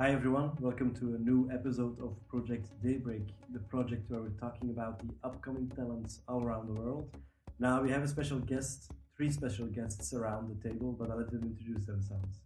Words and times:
Hi 0.00 0.12
everyone, 0.12 0.52
welcome 0.60 0.94
to 0.94 1.14
a 1.14 1.18
new 1.18 1.50
episode 1.52 2.00
of 2.00 2.16
Project 2.26 2.70
Daybreak, 2.82 3.34
the 3.52 3.58
project 3.58 4.10
where 4.10 4.22
we're 4.22 4.40
talking 4.40 4.70
about 4.70 4.98
the 4.98 5.12
upcoming 5.22 5.70
talents 5.76 6.22
all 6.26 6.42
around 6.42 6.68
the 6.68 6.72
world. 6.72 7.14
Now 7.58 7.82
we 7.82 7.90
have 7.90 8.02
a 8.02 8.08
special 8.08 8.38
guest, 8.38 8.90
three 9.14 9.30
special 9.30 9.66
guests 9.66 10.14
around 10.14 10.48
the 10.48 10.70
table, 10.70 10.96
but 10.98 11.10
I'll 11.10 11.18
let 11.18 11.30
them 11.30 11.42
introduce 11.42 11.84
themselves. 11.84 12.40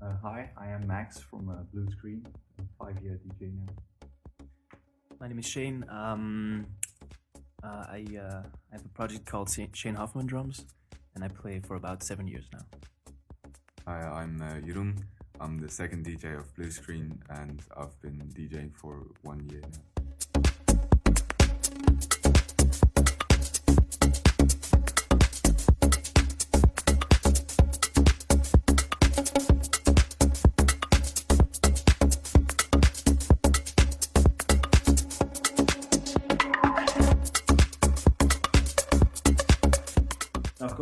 Uh, 0.00 0.12
hi, 0.22 0.50
I 0.56 0.68
am 0.68 0.86
Max 0.86 1.18
from 1.18 1.48
uh, 1.48 1.64
Bluscreen, 1.74 2.24
five-year 2.78 3.18
DJ 3.26 3.52
now. 3.56 4.46
My 5.20 5.26
name 5.26 5.40
is 5.40 5.46
Shane. 5.46 5.84
Um, 5.88 6.64
uh, 7.64 7.86
I, 7.88 8.06
uh, 8.22 8.42
I 8.44 8.76
have 8.76 8.84
a 8.84 8.90
project 8.90 9.26
called 9.26 9.50
Shane 9.50 9.96
Hofman 9.96 10.26
Drums, 10.26 10.64
and 11.16 11.24
I 11.24 11.28
play 11.28 11.58
for 11.58 11.74
about 11.74 12.04
seven 12.04 12.28
years 12.28 12.48
now. 12.52 12.60
Hi, 13.84 14.22
I'm 14.22 14.40
uh, 14.40 14.60
Jeroen. 14.64 15.02
I'm 15.40 15.56
the 15.58 15.68
second 15.68 16.04
DJ 16.04 16.36
of 16.36 16.52
Bluscreen, 16.56 17.12
and 17.30 17.62
I've 17.76 18.00
been 18.00 18.18
DJing 18.34 18.74
for 18.74 19.06
one 19.22 19.48
year 19.48 19.60
now. 19.60 19.97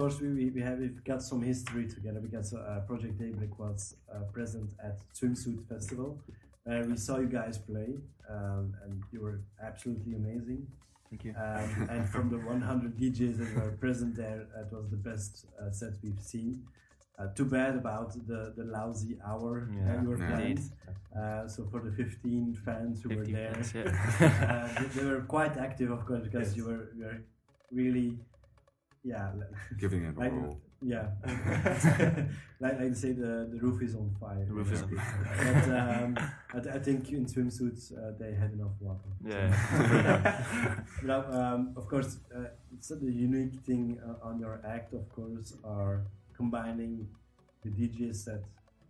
Course, 0.07 0.21
we, 0.21 0.29
we, 0.29 0.51
we 0.51 0.61
have 0.61 0.79
we've 0.79 1.03
got 1.05 1.21
some 1.21 1.43
history 1.43 1.89
together 1.89 2.21
because 2.21 2.55
uh, 2.55 2.81
Project 2.87 3.19
Daybreak 3.19 3.59
was 3.59 3.97
uh, 4.15 4.21
present 4.33 4.71
at 4.83 4.99
Swimsuit 5.13 5.67
Festival. 5.69 6.19
Uh, 6.69 6.83
we 6.89 6.97
saw 6.97 7.19
you 7.19 7.27
guys 7.27 7.59
play, 7.59 7.95
um, 8.31 8.75
and 8.85 9.03
you 9.13 9.21
were 9.21 9.41
absolutely 9.61 10.15
amazing. 10.15 10.65
Thank 11.11 11.25
you. 11.25 11.35
Um, 11.37 11.89
and 11.91 12.09
from 12.09 12.31
the 12.31 12.39
100 12.39 12.97
DJs 12.97 13.39
that 13.39 13.55
were 13.57 13.73
present 13.81 14.15
there, 14.17 14.43
it 14.61 14.73
was 14.73 14.89
the 14.91 14.97
best 14.97 15.47
uh, 15.61 15.71
set 15.73 15.95
we've 16.05 16.21
seen. 16.21 16.63
Uh, 17.19 17.29
too 17.35 17.47
bad 17.47 17.75
about 17.75 18.13
the, 18.29 18.53
the 18.57 18.65
lousy 18.65 19.17
hour 19.27 19.69
Yeah, 19.73 19.87
that 19.87 20.03
you 20.03 20.09
were 20.09 20.19
playing. 20.19 20.71
Uh, 21.19 21.49
so 21.49 21.67
for 21.71 21.81
the 21.81 21.91
15 21.91 22.59
fans 22.65 23.03
who 23.03 23.09
50 23.09 23.17
were 23.19 23.39
there, 23.39 23.55
fans, 23.55 23.75
yeah. 23.75 24.69
uh, 24.77 24.83
they, 24.83 25.01
they 25.01 25.05
were 25.05 25.23
quite 25.23 25.57
active, 25.57 25.91
of 25.91 26.05
course, 26.07 26.23
because 26.23 26.57
you 26.57 26.67
were 26.67 26.91
you 26.97 27.05
were 27.05 27.21
really, 27.73 28.19
yeah, 29.11 29.27
li- 29.39 29.55
Giving 29.83 30.03
it 30.09 30.17
a 30.17 30.21
like, 30.25 30.33
roll. 30.33 30.61
yeah, 30.83 31.07
like 32.61 32.79
like 32.81 32.91
they 32.93 32.95
say, 33.05 33.13
the, 33.13 33.33
the 33.53 33.59
roof 33.65 33.79
is 33.87 33.95
on 33.95 34.09
fire. 34.21 34.45
The 34.51 34.53
roof 34.61 34.73
is 34.73 34.83
on 34.83 34.91
But 35.47 35.65
um, 35.83 36.11
I, 36.57 36.59
th- 36.63 36.75
I 36.75 36.79
think 36.87 37.01
in 37.19 37.25
swimsuits 37.27 37.83
uh, 37.97 38.13
they 38.21 38.33
had 38.43 38.51
enough 38.59 38.75
water. 38.81 39.11
Yeah. 39.25 39.49
Now, 41.11 41.21
um, 41.39 41.61
of 41.77 41.85
course, 41.93 42.19
uh, 42.35 42.49
it's 42.75 42.89
the 42.89 43.13
unique 43.29 43.57
thing 43.69 43.85
uh, 44.07 44.27
on 44.29 44.35
your 44.41 44.61
act, 44.67 44.93
of 44.95 45.05
course, 45.17 45.55
are 45.65 46.03
combining 46.41 47.09
the 47.63 47.71
DJ 47.71 48.15
set, 48.15 48.43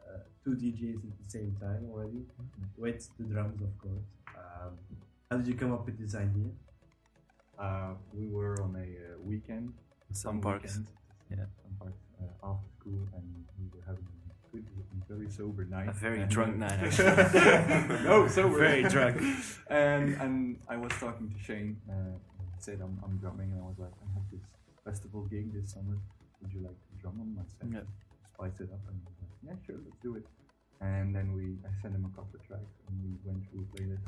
uh, 0.09 0.19
two 0.44 0.55
DJs 0.62 0.97
at 1.11 1.17
the 1.22 1.28
same 1.37 1.56
time 1.61 1.83
already, 1.92 2.22
with 2.77 3.09
the 3.19 3.25
drums, 3.25 3.61
of 3.62 3.72
course. 3.78 4.06
Um, 4.37 4.72
how 5.31 5.37
did 5.39 5.47
you 5.48 5.55
come 5.55 5.72
up 5.72 5.84
with 5.87 5.98
this 5.98 6.14
idea? 6.14 6.50
Uh, 7.59 7.94
we 8.12 8.27
were 8.28 8.55
on 8.62 8.77
a 8.77 8.81
uh, 8.83 9.19
weekend, 9.25 9.72
Some 10.12 10.40
parks. 10.40 10.78
Yeah. 11.30 11.36
some 11.62 11.74
parks 11.78 12.00
uh, 12.22 12.48
after 12.50 12.68
school, 12.78 13.08
and 13.14 13.44
we 13.58 13.66
were 13.72 13.84
having 13.86 14.04
a 14.04 14.56
good, 14.56 14.64
very 15.08 15.28
sober 15.31 15.64
night. 15.64 15.88
A 15.88 15.92
very 15.92 16.25
drunk 16.25 16.56
night, 16.64 16.78
actually. 16.82 18.04
no, 18.04 18.26
sober. 18.28 18.58
Very 18.58 18.82
drunk. 18.84 19.20
and 19.69 20.14
and 20.20 20.58
I 20.69 20.76
was 20.76 20.92
talking 20.92 21.31
to 21.31 21.38
Shane. 21.42 21.76
Uh, 21.88 22.16
said 22.58 22.81
I'm, 22.82 22.98
I'm 23.04 23.19
drumming, 23.19 23.53
and 23.53 23.60
I 23.60 23.64
was 23.66 23.78
like, 23.78 23.92
I 24.03 24.06
have 24.14 24.25
this 24.32 24.41
festival 24.84 25.22
gig 25.31 25.53
this 25.53 25.72
summer. 25.72 25.98
Would 26.42 26.52
you 26.52 26.60
like 26.62 26.72
to 26.75 26.94
drum 27.00 27.20
on 27.20 27.34
my 27.36 27.42
set? 27.44 27.69
Yeah. 27.70 27.81
Spice 28.34 28.60
it 28.60 28.70
up, 28.72 28.81
and 28.88 28.97
he 28.97 29.04
was 29.06 29.19
like, 29.20 29.31
yeah, 29.44 29.56
sure, 29.66 29.76
let's 29.84 29.98
do 30.02 30.16
it. 30.16 30.26
And 30.81 31.14
then 31.14 31.32
we, 31.34 31.56
I 31.64 31.70
sent 31.82 31.94
him 31.94 32.04
a 32.04 32.08
couple 32.16 32.38
of 32.38 32.42
tracks, 32.47 32.72
and 32.88 32.97
we 33.04 33.16
went 33.25 33.44
through 33.50 33.64
a 33.64 33.69
playlist. 33.76 34.04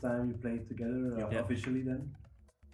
First 0.00 0.14
time 0.14 0.28
you 0.28 0.34
played 0.38 0.68
together 0.68 1.14
uh, 1.16 1.30
Yeah. 1.30 1.40
officially 1.40 1.82
then? 1.82 2.14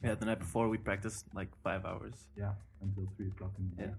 Yeah, 0.03 0.15
the 0.15 0.27
night 0.27 0.39
before 0.39 0.69
we 0.69 0.79
practiced 0.79 1.25
like 1.35 1.49
five 1.63 1.85
hours. 1.85 2.27
Yeah, 2.37 2.53
until 2.83 3.07
three 3.17 3.29
o'clock 3.29 3.53
in 3.59 3.71
the 3.71 3.83
Yeah. 3.83 3.89
day. 3.89 3.95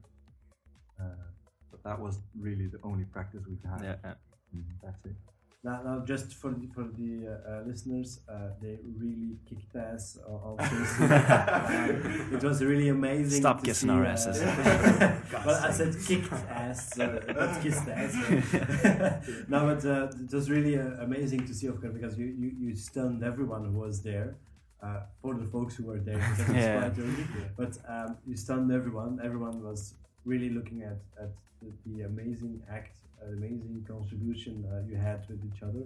Uh, 1.00 1.26
but 1.72 1.84
that 1.84 2.00
was 2.00 2.20
really 2.40 2.68
the 2.68 2.80
only 2.84 3.06
practice 3.06 3.44
we've 3.48 3.64
had. 3.64 3.82
Yeah, 3.82 3.96
yeah. 4.04 4.14
Mm, 4.56 4.64
That's 4.84 5.06
it. 5.06 5.16
Now, 5.66 5.82
now 5.84 6.04
just 6.06 6.28
for 6.36 6.52
the, 6.52 6.68
for 6.76 6.84
the 6.84 7.12
uh, 7.28 7.50
uh, 7.52 7.62
listeners, 7.66 8.20
uh, 8.30 8.50
they 8.62 8.78
really 9.02 9.38
kicked 9.50 9.76
ass 9.76 10.20
on, 10.28 10.38
on 10.48 10.56
Um, 10.60 12.34
it 12.36 12.44
was 12.44 12.64
really 12.64 12.90
amazing. 12.90 13.42
Stop 13.42 13.62
to 13.62 13.66
kissing 13.66 13.90
see, 13.90 13.96
our 13.96 14.06
uh, 14.06 14.10
asses. 14.10 14.38
well, 15.46 15.66
I 15.68 15.72
said 15.72 15.96
kicked 16.08 16.32
ass, 16.32 17.00
uh, 17.00 17.20
not 17.40 17.62
kissed 17.64 17.88
ass. 17.88 18.14
no, 19.48 19.60
but 19.70 19.84
uh, 19.86 20.08
it 20.24 20.32
was 20.32 20.52
really 20.52 20.78
uh, 20.78 21.04
amazing 21.08 21.48
to 21.48 21.54
see, 21.56 21.66
of 21.66 21.82
course, 21.82 21.94
because 21.94 22.16
you, 22.16 22.28
you, 22.28 22.52
you 22.60 22.76
stunned 22.76 23.24
everyone 23.24 23.66
who 23.66 23.80
was 23.80 24.02
there. 24.04 24.36
Uh, 24.84 25.00
for 25.20 25.34
the 25.34 25.46
folks 25.46 25.74
who 25.78 25.86
were 25.86 26.00
there, 26.00 26.20
Yeah. 26.54 26.78
quite 26.80 27.00
early. 27.00 27.26
But 27.58 27.74
um, 27.90 28.18
you 28.28 28.36
stunned 28.38 28.72
everyone. 28.72 29.20
Everyone 29.24 29.64
was 29.64 29.96
really 30.26 30.50
looking 30.52 30.84
at, 30.84 31.00
at 31.20 31.32
the, 31.60 31.72
the 31.88 32.04
amazing 32.04 32.62
act, 32.70 32.98
uh, 33.26 33.32
amazing 33.34 33.86
contribution 33.88 34.66
uh, 34.72 34.82
you 34.88 34.96
had 34.98 35.26
with 35.30 35.42
each 35.46 35.62
other. 35.64 35.84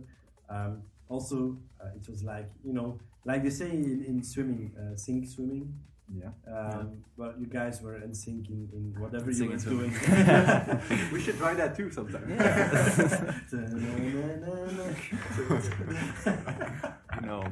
Um, 0.50 0.82
also, 1.08 1.58
uh, 1.82 1.90
it 1.96 2.08
was 2.10 2.24
like 2.24 2.50
you 2.64 2.74
know, 2.74 3.00
like 3.26 3.44
they 3.44 3.50
say 3.50 3.70
in, 3.72 4.04
in 4.08 4.24
swimming, 4.24 4.72
uh, 4.78 4.96
sink 4.96 5.28
swimming. 5.28 5.74
Yeah. 6.12 6.30
Um, 6.52 7.04
Well, 7.18 7.34
you 7.38 7.46
guys 7.46 7.82
were 7.82 7.98
in 7.98 8.16
sync 8.16 8.50
in, 8.50 8.68
in 8.74 8.96
whatever 9.00 9.30
you 9.30 9.48
were 9.50 9.58
doing. 9.58 9.92
we 11.14 11.22
should 11.22 11.38
try 11.38 11.54
that 11.54 11.76
too 11.78 11.92
sometime. 11.92 12.26
No. 17.22 17.44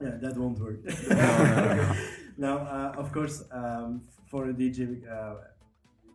Yeah, 0.00 0.16
that 0.20 0.36
won't 0.36 0.58
work. 0.58 0.84
no, 0.84 1.16
no, 1.16 1.74
no. 1.74 1.94
now, 2.36 2.58
uh, 2.58 2.92
of 2.96 3.12
course, 3.12 3.42
um, 3.50 4.02
for 4.30 4.50
a 4.50 4.52
DJ, 4.52 5.02
uh, 5.10 5.36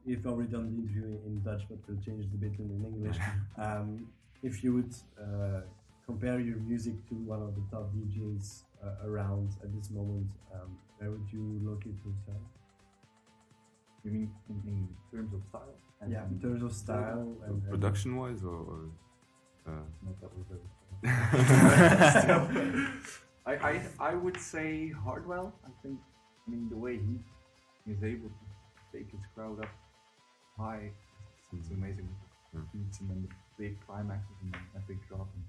we've 0.09 0.25
already 0.25 0.49
done 0.51 0.65
the 0.69 0.75
interview 0.81 1.03
in, 1.05 1.17
in 1.27 1.41
Dutch, 1.43 1.63
but 1.69 1.77
we'll 1.87 2.01
change 2.03 2.25
it 2.25 2.33
a 2.33 2.37
bit 2.37 2.53
in, 2.59 2.69
in 2.77 2.81
English. 2.93 3.17
Um, 3.57 4.07
if 4.41 4.63
you 4.63 4.73
would 4.73 4.93
uh, 5.21 5.61
compare 6.05 6.39
your 6.39 6.57
music 6.57 6.95
to 7.09 7.15
one 7.15 7.41
of 7.41 7.53
the 7.57 7.63
top 7.69 7.85
DJs 7.93 8.63
uh, 8.83 9.07
around 9.07 9.49
at 9.63 9.69
this 9.75 9.91
moment, 9.91 10.27
um, 10.53 10.69
where 10.97 11.11
would 11.11 11.27
you 11.31 11.43
locate 11.63 11.97
yourself? 12.05 12.43
You 14.05 14.11
mean 14.11 14.31
in, 14.49 14.57
in 14.65 14.87
terms 15.11 15.33
of 15.33 15.41
style? 15.49 15.75
And- 16.01 16.11
Yeah, 16.11 16.23
in 16.33 16.39
terms 16.39 16.63
of 16.63 16.71
style 16.73 17.35
and, 17.45 17.61
and 17.61 17.69
Production 17.69 18.15
wise, 18.15 18.44
or, 18.44 18.59
or 18.73 18.81
uh, 19.67 19.71
Not 20.05 20.15
that 20.21 20.29
we're 20.35 20.47
very. 20.51 20.67
Still. 22.21 22.44
I, 23.45 23.53
I 23.71 23.81
I 24.12 24.15
would 24.15 24.38
say 24.51 24.89
Hardwell. 25.03 25.53
I 25.65 25.71
think. 25.83 25.97
I 26.47 26.51
mean 26.51 26.67
the 26.69 26.77
way 26.85 26.94
he 27.07 27.91
is 27.91 28.01
able 28.03 28.29
to 28.29 28.45
take 28.94 29.07
his 29.12 29.21
crowd 29.35 29.59
up 29.65 29.69
high, 30.59 30.91
it's, 31.38 31.47
it's 31.65 31.71
amazing. 31.71 32.09
Yeah. 32.53 32.61
Beats 32.73 33.00
and 33.01 33.09
then 33.09 33.27
the 33.27 33.63
big 33.63 33.77
climaxes 33.85 34.35
and 34.44 34.53
then 34.53 34.61
a 34.75 34.79
big 34.88 35.00
drop. 35.07 35.27
And 35.35 35.44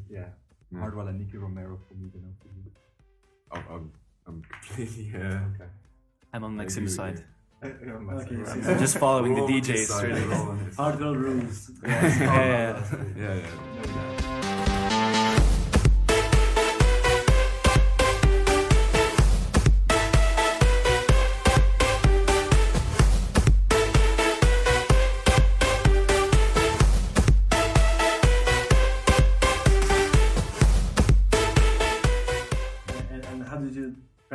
yeah, 0.12 0.26
Yeah. 0.72 0.80
Hardwell 0.80 1.08
and 1.08 1.18
Nicky 1.20 1.38
Romero 1.38 1.78
for 1.88 1.94
me. 1.94 2.10
The 2.12 2.18
no 2.18 2.28
for 2.40 2.48
you. 2.48 2.70
I'm, 3.52 3.64
I'm, 3.74 3.92
I'm 4.26 4.42
completely. 4.42 5.12
Uh, 5.20 5.40
Okay. 5.54 5.70
I'm 6.34 6.44
on 6.44 6.52
I 6.52 6.62
Maxim's 6.64 6.98
agree 6.98 7.14
side. 7.16 7.24
with 7.62 7.72
Okay, 8.32 8.44
so- 8.62 8.70
I'm 8.72 8.78
just 8.78 8.98
following 8.98 9.34
the 9.34 9.40
We're 9.42 9.46
all 9.48 9.54
on 9.54 9.60
this 9.62 9.68
DJs. 9.70 9.86
side, 9.86 10.08
really. 10.08 10.26
we're 10.28 10.34
all 10.34 10.48
on. 10.50 10.70
Hardwell 10.76 11.14
rules. 11.16 11.70
Yeah, 11.86 12.06
yeah. 12.16 12.94
Yeah, 13.16 13.34
yeah. 13.34 14.35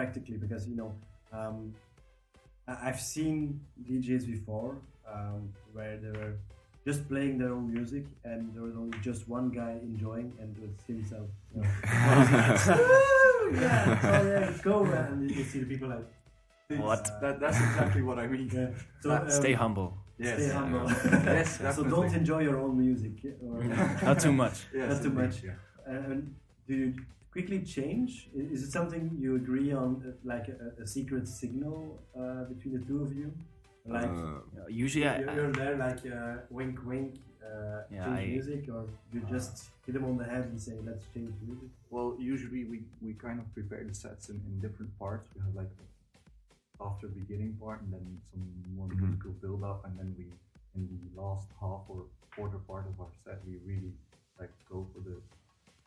Practically 0.01 0.38
because 0.45 0.63
you 0.71 0.75
know 0.81 0.92
um, 1.39 1.57
I- 2.68 2.80
I've 2.88 3.01
seen 3.15 3.38
DJs 3.88 4.25
before 4.36 4.71
um, 5.15 5.42
where 5.75 5.95
they 6.03 6.12
were 6.19 6.33
just 6.88 7.01
playing 7.12 7.33
their 7.42 7.51
own 7.57 7.65
music 7.75 8.06
and 8.30 8.39
there 8.53 8.63
was 8.69 8.75
only 8.81 8.98
just 9.09 9.21
one 9.38 9.48
guy 9.62 9.74
enjoying 9.92 10.30
and 10.39 10.48
it 10.57 10.62
was 10.65 10.74
himself. 10.92 11.27
You 11.53 11.62
know. 11.62 11.68
Woo! 12.77 13.51
yeah, 13.63 14.00
oh 14.15 14.24
yeah, 14.30 14.39
let's 14.48 14.62
go, 14.62 14.75
man. 14.92 15.06
And 15.13 15.31
you 15.39 15.44
see 15.51 15.59
the 15.63 15.69
people 15.74 15.89
like, 15.95 16.07
What? 16.88 17.04
uh, 17.09 17.19
That, 17.24 17.33
that's 17.44 17.59
exactly 17.68 18.01
what 18.07 18.18
I 18.24 18.25
mean. 18.33 18.50
yeah. 18.59 18.69
So, 19.04 19.07
um, 19.12 19.30
Stay 19.30 19.54
humble. 19.63 19.89
Yes. 20.18 20.36
Stay 20.39 20.50
humble. 20.59 20.86
Yes, 21.36 21.47
so 21.75 21.83
don't 21.95 22.13
enjoy 22.21 22.42
your 22.50 22.57
own 22.63 22.74
music. 22.86 23.15
or- 23.44 23.63
Not 24.07 24.19
too 24.25 24.33
much. 24.44 24.57
Yes, 24.74 24.89
Not 24.94 25.00
too 25.06 25.13
much. 25.21 25.36
yeah. 25.47 25.57
And 25.86 26.33
do 26.68 26.74
you 26.81 26.89
quickly 27.31 27.62
change? 27.62 28.30
Is 28.36 28.63
it 28.63 28.72
something 28.72 29.18
you 29.19 29.36
agree 29.36 29.72
on, 29.74 30.04
uh, 30.07 30.12
like 30.24 30.48
a, 30.50 30.81
a 30.83 30.88
secret 30.88 31.28
signal 31.28 32.01
uh, 32.19 32.44
between 32.51 32.74
the 32.80 32.86
two 32.86 33.01
of 33.04 33.16
you? 33.16 33.31
Like 33.86 34.10
Uh, 34.10 34.68
Usually, 34.69 35.07
I, 35.07 35.19
you're, 35.19 35.33
you're 35.38 35.51
there, 35.62 35.75
like 35.78 36.01
uh, 36.06 36.36
wink, 36.50 36.78
wink, 36.86 37.16
uh, 37.44 37.81
Yeah, 37.89 38.06
change 38.06 38.19
I- 38.19 38.25
music, 38.36 38.62
or 38.75 38.83
you 39.13 39.19
just 39.36 39.54
hit 39.86 39.94
them 39.95 40.06
on 40.06 40.18
the 40.22 40.28
head 40.33 40.44
and 40.51 40.62
say, 40.66 40.75
"Let's 40.89 41.06
change 41.13 41.33
music." 41.48 41.69
Well, 41.89 42.10
usually 42.33 42.63
we, 42.72 42.78
we 43.06 43.12
kind 43.25 43.39
of 43.42 43.45
prepare 43.57 43.83
the 43.92 43.95
sets 44.04 44.30
in, 44.30 44.38
in 44.50 44.54
different 44.66 44.92
parts. 45.00 45.25
We 45.36 45.42
have 45.45 45.56
like 45.62 45.74
after 46.80 47.07
beginning 47.07 47.54
part 47.63 47.81
and 47.81 47.92
then 47.94 48.06
some 48.31 48.45
more 48.78 48.88
Mhm. 48.88 49.00
musical 49.01 49.31
build 49.44 49.63
up, 49.72 49.80
and 49.86 49.94
then 50.00 50.10
we 50.19 50.25
in 50.75 50.83
the 50.94 51.22
last 51.22 51.48
half 51.60 51.83
or 51.94 52.00
quarter 52.36 52.60
part 52.69 52.86
of 52.92 52.95
our 53.04 53.12
set 53.25 53.39
we 53.50 53.56
really 53.72 53.94
like 54.39 54.54
go 54.72 54.88
for 54.94 55.01
the 55.10 55.18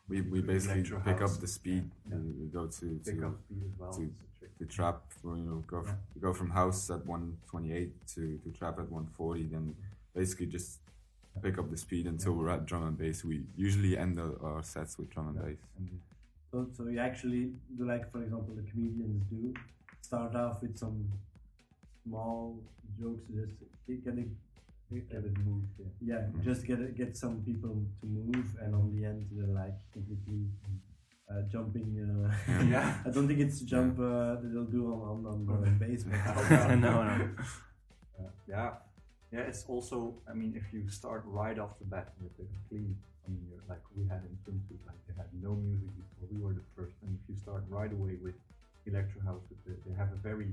we, 0.09 0.21
we 0.21 0.41
basically 0.41 0.81
Electro 0.81 1.01
pick 1.01 1.21
house. 1.21 1.35
up 1.35 1.41
the 1.41 1.47
speed. 1.47 1.91
Yeah. 2.09 2.17
We, 2.17 2.31
we 2.43 2.47
go 2.49 2.67
to, 2.67 3.01
pick 3.05 3.21
to 3.21 3.27
up 3.27 3.35
speed 3.47 3.63
as 3.65 3.79
well. 3.79 3.93
to- 3.93 4.03
It's 4.03 4.13
a 4.13 4.39
trick. 4.39 4.51
the 4.59 4.67
trap, 4.67 5.03
or, 5.25 5.37
you 5.37 5.43
know, 5.45 5.65
go 5.67 5.81
f- 5.87 5.95
go 6.21 6.33
from 6.35 6.51
house 6.51 6.91
at 6.91 7.05
128 7.07 8.07
to, 8.15 8.39
to 8.45 8.51
trap 8.59 8.75
at 8.79 8.91
140. 8.91 9.45
Then 9.45 9.75
basically 10.15 10.47
just 10.47 10.81
pick 11.43 11.59
up 11.59 11.71
the 11.71 11.77
speed 11.77 12.07
until 12.07 12.33
we're 12.35 12.51
at 12.51 12.67
drum 12.67 12.87
and 12.87 12.97
bass. 12.99 13.25
We 13.25 13.43
usually 13.57 13.97
end 13.99 14.21
our, 14.21 14.35
our 14.45 14.63
sets 14.63 14.99
with 14.99 15.11
drum 15.11 15.29
and 15.29 15.37
Yeah. 15.37 15.43
bass. 15.49 15.59
And 15.79 16.01
So, 16.53 16.67
so 16.77 16.89
you 16.91 16.99
actually 17.01 17.53
do 17.77 17.87
like, 17.87 18.11
for 18.13 18.23
example, 18.23 18.55
the 18.55 18.71
comedians 18.71 19.23
do 19.31 19.55
start 20.03 20.35
off 20.37 20.61
with 20.63 20.77
some 20.79 21.09
small 22.07 22.59
jokes, 23.01 23.23
just 23.35 24.05
get 24.05 24.19
it, 24.19 24.29
get 25.01 25.25
it 25.25 25.37
moved. 25.47 25.69
Yeah. 25.79 25.87
yeah, 26.01 26.23
Mhm. 26.29 26.43
just 26.45 26.67
get 26.67 26.81
it, 26.81 26.97
get 26.97 27.17
some 27.17 27.43
people 27.43 27.75
to 28.01 28.07
move, 28.07 28.47
and 28.61 28.75
on 28.75 28.91
the 28.95 29.05
end 29.05 29.27
they're 29.33 29.55
like 29.63 29.75
completely 29.93 30.49
uh, 31.31 31.43
jumping. 31.53 31.89
Uh, 31.99 32.33
Yeah. 32.65 32.99
I 33.07 33.11
don't 33.11 33.27
think 33.29 33.41
it's 33.41 33.61
jump 33.61 33.99
uh, 33.99 34.37
that 34.41 34.51
they'll 34.53 34.65
do 34.79 34.83
on 34.93 35.01
on, 35.11 35.27
on 35.33 35.45
drum 35.47 35.65
and 35.65 35.79
bass, 35.79 36.05
but 36.05 36.77
no, 36.87 37.03
no. 37.03 37.29
Uh, 38.19 38.31
yeah, 38.49 38.71
yeah. 39.33 39.41
It's 39.51 39.65
also, 39.67 40.15
I 40.31 40.35
mean, 40.35 40.53
if 40.57 40.73
you 40.73 40.89
start 40.91 41.23
right 41.27 41.59
off 41.59 41.79
the 41.79 41.87
bat 41.87 42.13
with 42.23 42.33
a 42.45 42.47
clean, 42.69 42.97
I 43.27 43.31
mean, 43.31 43.43
you're 43.51 43.65
like 43.69 43.83
we 43.97 44.03
had 44.13 44.23
in 44.29 44.35
swimsuit, 44.45 44.81
like 44.87 45.01
they 45.09 45.15
had 45.17 45.31
no 45.43 45.55
music 45.57 45.91
before. 45.97 46.29
We 46.33 46.39
were 46.45 46.55
the 46.55 46.67
first, 46.77 46.95
and 47.03 47.19
if 47.19 47.25
you 47.31 47.37
start 47.37 47.65
right 47.69 47.93
away 47.93 48.15
with 48.23 48.35
electro 48.87 49.21
house, 49.23 49.43
they 49.87 49.95
have 49.97 50.13
a 50.13 50.21
very 50.31 50.53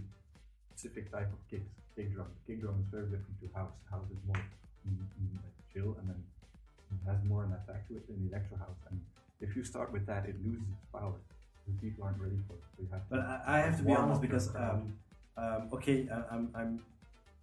specific 0.82 1.12
type 1.12 1.30
of 1.32 1.42
kicks, 1.50 1.70
kick 1.96 2.14
drum. 2.14 2.28
Kick 2.48 2.62
drum 2.62 2.76
is 2.82 2.88
very 2.90 3.06
different 3.14 3.38
to 3.42 3.48
house. 3.54 3.78
House 3.90 4.10
is 4.10 4.18
more 4.26 4.42
mm, 4.88 4.98
mm, 4.98 5.38
like 5.38 5.56
chill, 5.74 5.96
and 6.00 6.10
then 6.10 6.20
it 6.92 7.02
has 7.10 7.20
more 7.24 7.44
an 7.44 7.54
attack 7.54 7.88
to 7.88 7.98
it 7.98 8.08
than 8.08 8.18
electro 8.30 8.58
house. 8.58 8.80
And 8.90 9.00
if 9.40 9.56
you 9.56 9.64
start 9.64 9.94
with 9.94 10.06
that, 10.08 10.26
it 10.26 10.36
loses 10.44 10.66
its 10.74 10.86
power. 10.92 11.14
The 11.68 11.74
people 11.86 12.04
aren't 12.06 12.20
ready 12.20 12.40
for 12.48 12.54
it. 12.54 12.66
So 12.74 12.78
you 12.82 12.90
have 12.92 13.04
to. 13.08 13.16
but 13.16 13.20
I, 13.20 13.38
I 13.46 13.58
have 13.60 13.78
to 13.78 13.84
be 13.84 13.94
honest 13.94 14.22
because 14.22 14.48
um, 14.56 14.94
um, 15.38 15.70
okay, 15.74 16.08
I, 16.12 16.34
I'm 16.34 16.50
I'm 16.56 16.72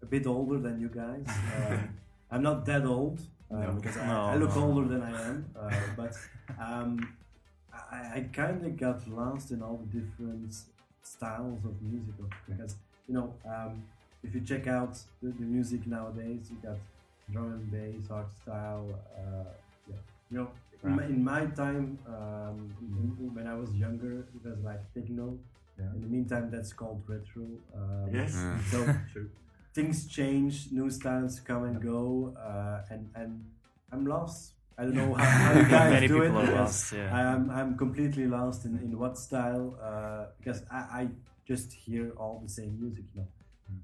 a 0.02 0.06
bit 0.06 0.26
older 0.26 0.58
than 0.58 0.80
you 0.80 0.88
guys. 0.88 1.26
Um, 1.56 1.88
I'm 2.32 2.42
not 2.42 2.66
that 2.66 2.84
old 2.84 3.20
um, 3.50 3.60
No. 3.60 3.72
because 3.78 3.96
I, 3.96 4.06
No, 4.06 4.20
I 4.32 4.36
look 4.36 4.54
no. 4.56 4.64
older 4.64 4.86
than 4.92 5.02
I 5.02 5.12
am, 5.30 5.46
uh, 5.58 5.70
but 6.00 6.14
um, 6.60 6.90
I, 7.72 7.96
I 8.16 8.20
kind 8.32 8.66
of 8.66 8.76
got 8.76 9.08
lost 9.08 9.50
in 9.52 9.62
all 9.62 9.78
the 9.84 10.00
different 10.00 10.52
styles 11.02 11.64
of 11.64 11.80
music 11.80 12.14
because 12.48 12.74
you 13.08 13.14
know 13.14 13.32
um, 13.46 13.82
if 14.22 14.34
you 14.34 14.40
check 14.42 14.66
out 14.66 14.94
the, 15.22 15.30
the 15.30 15.44
music 15.44 15.86
nowadays, 15.86 16.50
you 16.50 16.56
got 16.62 16.76
drum 17.32 17.52
and 17.52 17.70
bass, 17.70 18.10
art 18.10 18.28
style. 18.42 18.86
Uh, 19.16 19.44
yeah, 19.88 19.96
you 20.30 20.38
know, 20.38 20.48
in 20.84 20.96
my, 20.96 21.04
in 21.04 21.24
my 21.24 21.46
time 21.46 21.98
um, 22.06 22.74
in- 22.80 23.34
when 23.34 23.46
I 23.46 23.54
was 23.54 23.70
younger, 23.74 24.20
it 24.34 24.44
was 24.48 24.58
like 24.64 24.80
techno. 24.94 25.38
Yeah. 25.78 25.86
In 25.94 26.00
the 26.02 26.08
meantime, 26.08 26.50
that's 26.50 26.72
called 26.72 27.02
retro. 27.06 27.44
Um, 27.74 28.10
Yes. 28.12 28.32
Yeah. 28.34 28.58
So 28.70 28.78
True. 29.12 29.30
things 29.74 30.06
change, 30.08 30.68
new 30.72 30.90
styles 30.90 31.38
come 31.40 31.64
and 31.64 31.80
go, 31.80 32.34
uh, 32.36 32.82
and 32.90 33.08
and 33.14 33.44
I'm 33.92 34.04
lost. 34.06 34.52
I 34.76 34.82
don't 34.84 34.94
know 34.94 35.14
how, 35.14 35.24
how 35.24 35.52
you 35.60 35.66
guys 35.78 35.92
Many 35.92 36.08
do 36.08 36.20
people 36.22 36.38
it. 36.40 36.48
are 36.50 36.54
lost. 36.62 36.92
Yeah. 36.92 37.14
I'm 37.14 37.50
I'm 37.50 37.76
completely 37.76 38.26
lost 38.26 38.64
in, 38.64 38.78
in 38.78 38.98
what 38.98 39.16
style 39.18 39.76
uh, 39.82 40.26
because 40.38 40.62
I, 40.70 40.78
I 41.00 41.08
just 41.48 41.72
hear 41.72 42.12
all 42.16 42.40
the 42.46 42.52
same 42.58 42.72
music 42.80 43.04
now. 43.18 43.26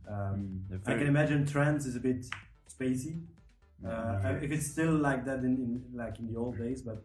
Um, 0.09 0.65
Mm, 0.71 0.81
I 0.87 0.95
can 0.99 1.07
imagine 1.15 1.47
trance 1.47 1.87
is 1.87 1.97
a 1.97 2.01
bit 2.01 2.21
spacey. 2.75 3.15
Uh, 3.85 3.89
Mm, 3.89 4.43
If 4.45 4.51
it's 4.57 4.69
still 4.75 4.95
like 5.09 5.25
that 5.29 5.41
in, 5.49 5.55
in 5.67 5.73
like 6.03 6.19
in 6.21 6.27
the 6.33 6.39
old 6.39 6.57
days, 6.59 6.81
but 6.83 6.99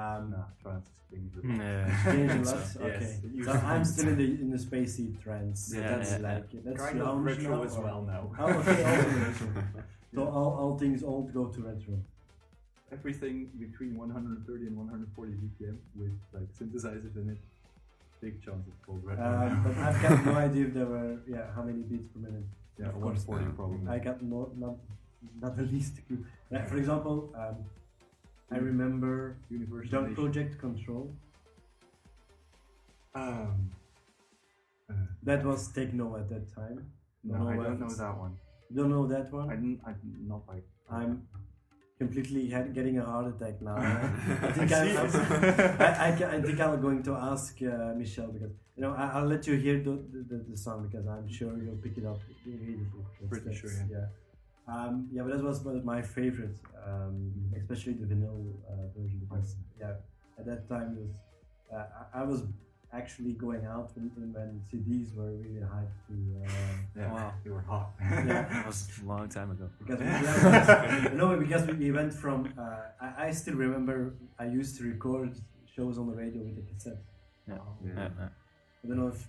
um, 0.00 0.30
Nah, 0.30 0.44
trance 0.62 0.88
is 0.92 1.00
changed. 1.10 1.36
Mm, 1.36 1.58
yeah. 1.58 2.12
changed 2.12 2.34
a 2.34 2.50
lot. 2.50 2.60
Yes, 2.64 2.76
okay, 2.86 3.10
it 3.26 3.32
used 3.34 3.50
so. 3.50 3.56
I'm 3.72 3.84
still 3.84 4.08
in 4.12 4.16
the 4.22 4.28
in 4.44 4.48
the 4.56 4.60
spacey 4.68 5.08
trance. 5.24 5.60
Yeah, 5.74 5.80
that's 5.92 6.12
yeah, 6.12 6.28
like 6.28 6.48
that's 6.66 6.82
kind 6.84 7.02
of 7.02 7.18
retro 7.30 7.56
now, 7.56 7.62
as 7.68 7.74
well 7.86 8.00
now. 8.14 8.22
Oh, 8.38 8.48
okay, 8.60 8.84
also 8.90 9.10
retro. 9.26 9.48
So 10.14 10.20
all, 10.38 10.50
all 10.60 10.72
things 10.82 11.02
old 11.02 11.26
go 11.38 11.44
to 11.54 11.60
retro. 11.70 11.96
Everything 12.96 13.36
between 13.58 13.96
130 13.96 14.66
and 14.66 14.76
140 14.76 15.32
BPM 15.42 15.76
with 15.96 16.12
like 16.36 16.48
synthesizers 16.58 17.16
in 17.16 17.30
it, 17.34 17.38
big 18.22 18.40
chance 18.44 18.62
it's 18.70 18.80
called 18.86 19.02
retro. 19.04 19.24
Um, 19.26 19.62
but 19.64 19.76
I've 19.86 20.00
got 20.04 20.24
no 20.24 20.34
idea 20.46 20.66
if 20.68 20.74
there 20.78 20.86
were 20.94 21.10
yeah 21.34 21.46
how 21.54 21.62
many 21.68 21.82
beats 21.90 22.08
per 22.12 22.20
minute. 22.20 22.46
yeah, 22.78 22.88
of 22.92 23.00
course. 23.04 23.26
140 23.26 23.44
Yeah. 23.44 23.50
probably. 23.58 23.88
I 23.94 23.98
got 24.08 24.22
no 24.22 24.40
not 24.64 24.76
not 25.42 25.56
the 25.56 25.66
least 25.74 25.94
clue. 26.06 26.24
Like, 26.50 26.68
for 26.70 26.76
example, 26.82 27.16
um, 27.42 27.56
I 28.54 28.58
remember 28.70 29.36
Universal. 29.50 29.90
Jump 29.92 30.14
Project 30.14 30.58
Control. 30.58 31.04
Um, 33.14 33.70
uh, 34.90 34.94
That 35.22 35.44
was 35.44 35.68
techno 35.78 36.16
at 36.16 36.28
that 36.32 36.44
time. 36.54 36.78
no, 37.24 37.38
no, 37.38 37.48
I 37.50 37.56
uh, 37.58 37.62
don't 37.64 37.80
know 37.80 37.94
that 38.04 38.16
one. 38.24 38.34
You 38.70 38.76
don't 38.78 38.90
know 38.90 39.06
that 39.14 39.26
one? 39.32 39.50
I 39.52 39.56
didn't. 39.56 39.80
I'm 39.86 39.98
not 40.32 40.42
like. 40.48 40.64
I'm 40.90 41.26
completely 42.02 42.42
had, 42.54 42.74
getting 42.78 42.98
a 42.98 43.04
heart 43.04 43.26
attack 43.32 43.56
now. 43.62 43.76
I 44.46 44.52
think 44.56 44.72
I 44.72 44.82
I, 45.86 45.98
I, 46.06 46.36
I, 46.36 46.40
think 46.46 46.60
I'm 46.60 46.80
going 46.86 47.02
to 47.08 47.12
ask 47.32 47.52
uh, 47.62 47.92
Michelle 48.00 48.32
because 48.36 48.52
you 48.76 48.82
know 48.84 48.92
I, 49.02 49.04
I'll 49.16 49.30
let 49.34 49.46
you 49.48 49.54
hear 49.66 49.78
the, 49.88 49.94
the, 50.30 50.38
the 50.50 50.56
song 50.56 50.78
because 50.88 51.06
I'm 51.06 51.28
sure 51.38 51.52
you'll 51.64 51.82
pick 51.86 51.96
it 52.00 52.06
up 52.12 52.20
immediately. 52.46 52.86
That's- 53.20 53.30
Pretty 53.30 53.46
that's- 53.46 53.60
sure, 53.60 53.88
Yeah. 53.96 54.06
Um, 54.74 55.08
yeah, 55.12 55.22
but 55.24 55.30
that 55.32 55.44
was 55.44 55.58
my 55.94 56.00
favorite, 56.16 56.56
um, 56.86 57.32
especially 57.60 57.94
the 57.94 58.06
vinyl 58.10 58.40
uh, 58.70 58.86
version 58.96 59.18
because 59.24 59.56
yeah, 59.80 59.94
at 60.38 60.44
that 60.46 60.68
time 60.68 60.88
it 60.96 61.00
was 61.04 61.14
uh, 61.74 61.84
I 62.20 62.22
was 62.22 62.42
actually 62.92 63.32
going 63.32 63.64
out 63.64 63.90
when, 63.96 64.10
when 64.34 64.60
CDs 64.68 65.14
were 65.16 65.32
really 65.44 65.60
hyped 65.74 65.98
to. 66.08 66.14
Uh, 66.44 66.50
Yeah, 66.96 67.12
Wow. 67.12 67.32
they 67.42 67.50
were 67.50 67.62
hot. 67.62 67.90
Yeah. 68.00 68.44
That 68.52 68.66
was 68.66 68.90
a 69.02 69.06
long 69.06 69.28
time 69.28 69.50
ago. 69.50 69.68
because 69.78 69.98
we, 70.00 70.06
yeah, 70.06 71.08
no, 71.14 71.36
because 71.38 71.66
we, 71.66 71.72
we 71.74 71.90
went 71.92 72.12
from. 72.12 72.52
Uh, 72.58 72.62
I, 73.00 73.26
I 73.26 73.30
still 73.30 73.54
remember 73.54 74.14
I 74.38 74.44
used 74.46 74.76
to 74.78 74.84
record 74.84 75.30
shows 75.74 75.96
on 75.98 76.06
the 76.10 76.14
radio 76.14 76.42
with 76.42 76.58
a 76.58 76.62
cassette. 76.72 77.02
Yeah. 77.48 77.54
Yeah. 77.84 77.92
Yeah, 77.96 78.08
yeah. 78.18 78.28
I 78.84 78.88
don't 78.88 78.98
know 78.98 79.08
if 79.08 79.26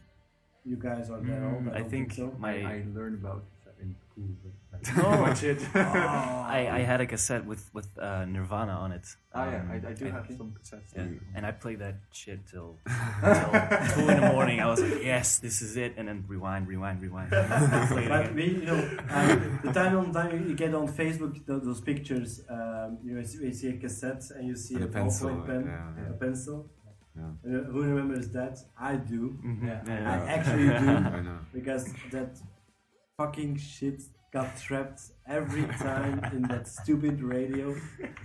you 0.66 0.76
guys 0.76 1.10
are 1.10 1.22
that 1.22 1.42
old. 1.44 1.64
Mm, 1.66 1.74
I 1.76 1.80
don't 1.80 1.90
think 1.90 2.14
so. 2.14 2.34
my 2.38 2.56
I 2.74 2.86
learned 2.94 3.16
about 3.24 3.44
that 3.66 3.76
in 3.82 3.96
school, 4.06 4.28
but 4.44 4.52
like, 4.73 4.73
No. 4.98 5.10
much 5.26 5.44
it. 5.44 5.62
I, 5.76 6.68
I 6.72 6.80
had 6.92 7.00
a 7.02 7.06
cassette 7.06 7.46
with 7.46 7.64
with 7.74 7.88
uh, 7.98 8.26
Nirvana 8.26 8.74
on 8.74 8.92
it. 8.92 9.06
Ah, 9.36 9.50
yeah, 9.50 9.62
Um, 9.62 9.72
I, 9.72 9.76
I 9.90 9.94
do 9.94 10.06
have 10.06 10.26
some 10.38 10.54
cassettes. 10.58 10.90
Yeah, 10.96 11.04
too. 11.06 11.20
and 11.36 11.46
I 11.46 11.52
played 11.52 11.80
that 11.80 11.96
shit 12.12 12.40
till, 12.52 12.78
till 12.88 13.52
two 13.96 14.10
in 14.14 14.22
the 14.22 14.30
morning. 14.36 14.60
I 14.60 14.68
was 14.68 14.80
like, 14.82 15.04
yes, 15.04 15.40
this 15.40 15.62
is 15.62 15.76
it, 15.78 15.92
and 15.98 16.08
then 16.08 16.24
rewind, 16.28 16.68
rewind, 16.68 17.02
rewind. 17.02 17.30
Play 17.92 18.06
it 18.06 18.10
But 18.10 18.22
again. 18.22 18.36
we, 18.36 18.46
you 18.62 18.66
know, 18.70 18.80
um, 19.10 19.60
the 19.64 19.72
time 19.74 19.98
on 19.98 20.12
time 20.14 20.48
you 20.50 20.56
get 20.56 20.74
on 20.76 20.88
Facebook 20.88 21.34
tho- 21.48 21.60
those 21.60 21.82
pictures. 21.82 22.42
Um, 22.50 23.00
you, 23.04 23.14
know, 23.16 23.22
you 23.48 23.54
see 23.54 23.70
a 23.70 23.78
cassette 23.78 24.24
and 24.36 24.48
you 24.50 24.56
see 24.56 24.76
And 24.76 24.84
a, 24.86 24.88
a 24.88 24.92
pencil, 24.92 25.30
ballpoint 25.30 25.46
pen, 25.48 25.64
yeah. 25.98 26.10
a 26.10 26.14
pencil. 26.26 26.70
Yeah. 27.16 27.24
Uh, 27.24 27.64
who 27.72 27.80
remembers 27.84 28.30
that? 28.38 28.56
I 28.92 28.96
do. 28.96 29.22
Mhm, 29.46 29.68
Yeah. 29.68 29.82
yeah, 29.88 30.14
I 30.14 30.18
actually 30.36 30.68
do. 30.68 30.90
I 31.18 31.22
know. 31.28 31.40
because 31.54 31.84
that 32.12 32.32
fucking 33.18 33.58
shit 33.58 34.02
got 34.34 34.58
trapped 34.58 35.02
every 35.28 35.64
time 35.78 36.20
in 36.34 36.42
that 36.44 36.68
stupid 36.68 37.22
radio. 37.22 37.76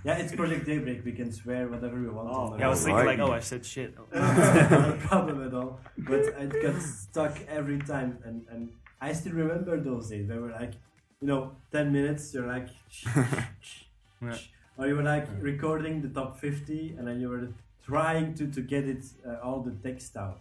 Yeah, 0.03 0.17
it's 0.17 0.33
Project 0.35 0.65
Daybreak. 0.65 1.05
We 1.05 1.11
can 1.11 1.31
swear 1.31 1.67
whatever 1.67 2.01
we 2.01 2.09
want. 2.09 2.29
Oh, 2.31 2.53
on 2.53 2.59
Yeah, 2.59 2.65
I 2.65 2.69
was 2.69 2.83
thinking 2.83 3.05
like, 3.05 3.19
oh, 3.19 3.31
I 3.31 3.39
said 3.39 3.63
shit. 3.63 3.93
not 4.13 4.89
a 4.89 4.97
problem 4.99 5.45
at 5.47 5.53
all. 5.53 5.79
But 5.99 6.21
it 6.21 6.63
got 6.63 6.81
stuck 6.81 7.37
every 7.47 7.79
time, 7.79 8.17
and 8.25 8.45
and 8.49 8.69
I 8.99 9.13
still 9.13 9.33
remember 9.33 9.79
those 9.79 10.09
days. 10.09 10.27
They 10.27 10.39
were 10.39 10.51
like, 10.51 10.73
you 11.21 11.27
know, 11.27 11.51
ten 11.71 11.93
minutes. 11.93 12.33
You're 12.33 12.47
like, 12.47 12.69
Yeah. 14.21 14.37
or 14.77 14.87
you 14.87 14.95
were 14.95 15.03
like 15.15 15.27
recording 15.39 16.01
the 16.01 16.09
top 16.09 16.39
fifty, 16.39 16.95
and 16.97 17.07
then 17.07 17.21
you 17.21 17.29
were 17.29 17.47
trying 17.85 18.33
to 18.39 18.47
to 18.47 18.61
get 18.61 18.85
it 18.93 19.03
uh, 19.27 19.45
all 19.45 19.61
the 19.61 19.75
text 19.87 20.17
out. 20.17 20.39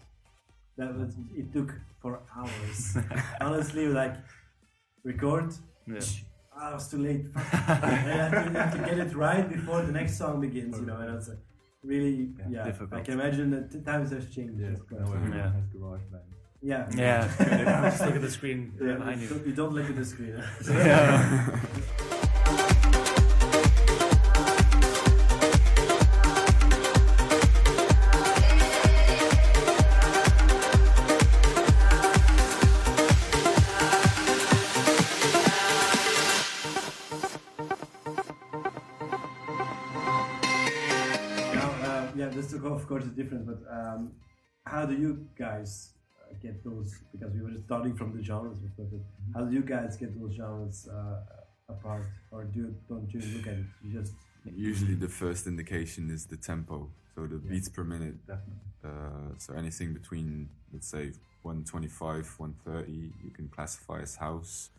That 0.79 0.97
was 0.97 1.15
it 1.37 1.53
took 1.53 1.75
for 2.01 2.21
hours. 2.35 2.97
Honestly, 3.41 3.87
like 3.89 4.15
record. 5.05 5.53
Yeah. 5.87 6.01
Ah, 6.55 6.71
I 6.71 6.75
was 6.75 6.89
too 6.91 6.99
late. 6.99 7.25
Fuck. 7.33 7.83
And 7.85 8.07
you, 8.07 8.13
have 8.13 8.31
to, 8.53 8.59
have 8.59 8.73
to 8.73 8.79
get 8.91 8.99
it 8.99 9.15
right 9.15 9.49
before 9.49 9.83
the 9.83 9.93
next 9.93 10.19
song 10.19 10.41
begins, 10.41 10.79
you 10.79 10.87
know, 10.87 10.97
and 10.97 11.15
it's 11.17 11.29
like 11.29 11.39
really, 11.83 12.31
Yeah, 12.39 12.47
yeah. 12.51 12.65
difficult. 12.65 13.01
I 13.01 13.05
can 13.05 13.15
imagine 13.15 13.51
that 13.51 13.71
t- 13.71 13.81
times 13.81 14.11
have 14.11 14.31
changed. 14.31 14.61
Yes, 14.61 14.81
of 14.81 14.89
course. 14.89 15.03
now 15.09 15.15
everyone 15.15 15.39
Yeah. 15.39 15.53
has 15.53 15.65
GarageBand. 15.75 16.29
Yeah. 16.61 16.89
Yeah. 16.97 17.21
Just 17.91 18.01
look 18.05 18.17
at 18.17 18.21
the 18.23 18.31
screen 18.31 18.73
Yeah, 18.83 18.95
behind 18.95 19.21
you. 19.23 19.43
you 19.47 19.53
don't 19.53 19.73
look 19.73 19.89
at 19.89 19.95
the 19.97 20.05
screen. 20.05 20.43
Yeah. 20.69 21.61
Because 47.19 47.35
we 47.35 47.43
were 47.43 47.61
starting 47.67 47.97
from 47.97 48.17
the 48.17 48.23
genres 48.23 48.59
before, 48.59 48.87
but 48.93 49.01
how 49.35 49.45
do 49.47 49.55
you 49.55 49.63
guys 49.63 49.97
get 49.97 50.19
those 50.21 50.35
genres 50.35 50.89
uh, 50.89 51.21
apart, 51.69 52.07
or 52.31 52.45
do 52.45 52.75
don't 52.89 53.13
you 53.13 53.21
look 53.35 53.47
at 53.47 53.55
it? 53.55 53.67
You 53.83 54.01
just 54.01 54.13
Usually, 54.45 54.95
the 54.95 55.09
first 55.09 55.47
indication 55.47 56.11
is 56.11 56.27
the 56.27 56.37
tempo, 56.37 56.91
so 57.15 57.27
the 57.27 57.37
Yeah. 57.37 57.51
beats 57.51 57.69
per 57.69 57.85
minute. 57.85 58.17
Definitely. 58.27 58.55
Uh, 58.85 59.35
so 59.37 59.55
anything 59.55 59.93
between, 59.93 60.49
let's 60.73 60.89
say, 60.89 61.13
125, 61.43 62.27
130, 62.39 63.13
you 63.25 63.31
can 63.31 63.49
classify 63.49 64.01
as 64.01 64.17
house. 64.17 64.71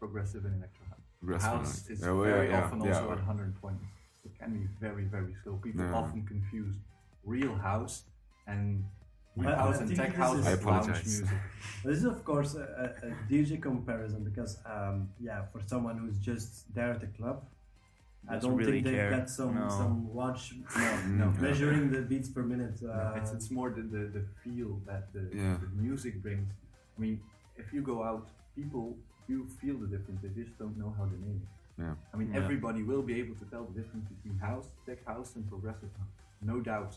Progressive 0.00 0.44
and 0.44 0.56
electro 0.56 0.84
house. 0.90 0.98
Rest 1.22 1.46
House 1.46 1.88
is 1.88 2.00
Yeah, 2.00 2.12
well, 2.12 2.24
very 2.24 2.48
yeah, 2.50 2.64
often 2.64 2.80
yeah, 2.82 2.86
also 2.88 3.04
yeah. 3.06 3.12
at 3.12 3.18
120. 3.18 3.78
It 4.24 4.38
can 4.38 4.52
be 4.58 4.66
very, 4.80 5.04
very 5.04 5.34
slow. 5.42 5.56
People 5.62 5.84
Yeah. 5.84 5.94
often 5.94 6.26
confuse 6.26 6.74
real 7.24 7.54
house 7.54 8.04
and 8.46 8.84
I- 9.42 9.68
I 9.68 9.72
think 9.72 9.94
tech 9.96 10.08
this 10.10 10.16
house 10.16 10.36
is- 10.38 10.46
I 10.46 10.50
lounge 10.50 10.62
apologize. 10.62 11.04
music. 11.20 11.28
This 11.84 11.98
is 11.98 12.04
of 12.04 12.24
course 12.24 12.54
a, 12.54 12.62
a, 12.84 13.08
a 13.08 13.10
DJ 13.30 13.60
comparison 13.60 14.22
because 14.24 14.58
um, 14.64 15.08
yeah, 15.20 15.42
for 15.52 15.60
someone 15.66 15.98
who's 15.98 16.18
just 16.18 16.72
there 16.74 16.90
at 16.92 17.00
the 17.00 17.08
club, 17.18 17.44
I 18.28 18.38
don't 18.38 18.56
really 18.56 18.72
think 18.72 18.84
they've 18.86 18.94
care. 18.94 19.10
got 19.10 19.28
some 19.28 19.54
No. 19.54 19.68
some 19.68 19.94
watch 20.14 20.54
No, 20.76 20.96
no. 21.20 21.26
Measuring 21.40 21.90
the 21.90 22.02
beats 22.02 22.28
per 22.36 22.42
minute. 22.42 22.80
No, 22.80 22.90
Uh, 22.90 23.18
it's, 23.18 23.32
it's 23.32 23.50
more 23.50 23.68
the, 23.70 23.82
the, 23.82 24.02
the 24.16 24.22
feel 24.42 24.70
that 24.86 25.12
the, 25.12 25.22
Yeah. 25.34 25.56
the 25.64 25.68
music 25.82 26.22
brings. 26.22 26.48
I 26.96 27.00
mean, 27.04 27.20
if 27.56 27.66
you 27.74 27.82
go 27.82 28.02
out, 28.10 28.26
people 28.56 28.96
do 29.28 29.36
feel 29.60 29.76
the 29.84 29.88
difference. 29.94 30.20
They 30.22 30.32
just 30.42 30.56
don't 30.58 30.76
know 30.82 30.90
how 30.96 31.04
to 31.12 31.16
name 31.26 31.38
it. 31.44 31.48
Yeah. 31.82 31.94
I 32.12 32.16
mean, 32.16 32.30
Yeah. 32.30 32.40
everybody 32.42 32.82
will 32.90 33.02
be 33.02 33.14
able 33.22 33.34
to 33.42 33.44
tell 33.52 33.64
the 33.70 33.74
difference 33.80 34.06
between 34.14 34.38
house, 34.38 34.68
tech 34.86 35.00
house, 35.04 35.30
and 35.36 35.46
progressive 35.54 35.90
house, 35.98 36.14
no 36.40 36.60
doubt. 36.60 36.92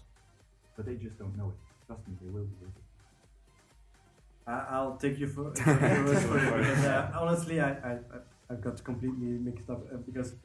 But 0.75 0.85
they 0.85 0.95
just 0.95 1.17
don't 1.21 1.35
know 1.35 1.49
it. 1.55 1.59
Trust 1.87 2.07
me, 2.07 2.13
they 2.21 2.29
will 2.29 2.43
be 2.45 2.55
able. 2.61 2.71
to. 2.71 4.51
I, 4.51 4.65
I'll 4.75 4.97
take 4.97 5.17
you 5.19 5.27
for, 5.27 5.53
for 5.55 5.69
your 5.71 6.15
for 6.15 6.57
because 6.59 6.85
uh, 6.85 7.11
honestly, 7.19 7.59
I, 7.61 7.71
I 7.71 7.91
I- 7.93 8.25
I 8.49 8.55
got 8.55 8.81
completely 8.81 9.27
mixed 9.47 9.69
up 9.69 9.81
uh, 9.93 9.97
because 9.97 10.35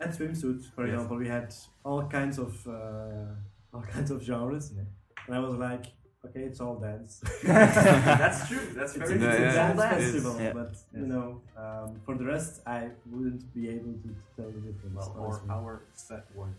at 0.00 0.10
swimsuit, 0.10 0.64
for 0.76 0.86
Yes. 0.86 0.94
example, 0.94 1.16
we 1.16 1.26
had 1.26 1.52
all 1.84 2.04
kinds 2.06 2.38
of 2.38 2.52
uh, 2.68 3.34
all 3.74 3.82
kinds 3.82 4.12
of 4.12 4.22
genres, 4.22 4.70
and 5.26 5.34
I 5.34 5.40
was 5.40 5.54
like, 5.56 5.86
okay, 6.24 6.42
it's 6.42 6.60
all 6.60 6.76
dance. 6.76 7.20
That's 7.42 8.46
true. 8.48 8.60
That's 8.76 8.94
It's, 8.94 9.10
very 9.10 9.14
it's 9.14 9.24
true. 9.24 9.26
a 9.26 9.40
Yeah, 9.40 9.54
yeah, 9.54 9.72
dance 9.74 9.80
it 9.80 9.98
is. 9.98 10.12
festival, 10.14 10.40
Yeah. 10.40 10.52
but 10.52 10.72
you 11.00 11.06
know, 11.12 11.40
um, 11.56 12.00
for 12.06 12.14
the 12.14 12.24
rest, 12.26 12.60
I 12.64 12.90
wouldn't 13.10 13.52
be 13.52 13.68
able 13.70 13.94
to 14.04 14.08
tell 14.36 14.50
the 14.56 14.60
difference. 14.68 14.94
Well, 14.94 15.42
our, 15.50 15.56
our 15.56 15.82
set 15.94 16.26
was 16.36 16.54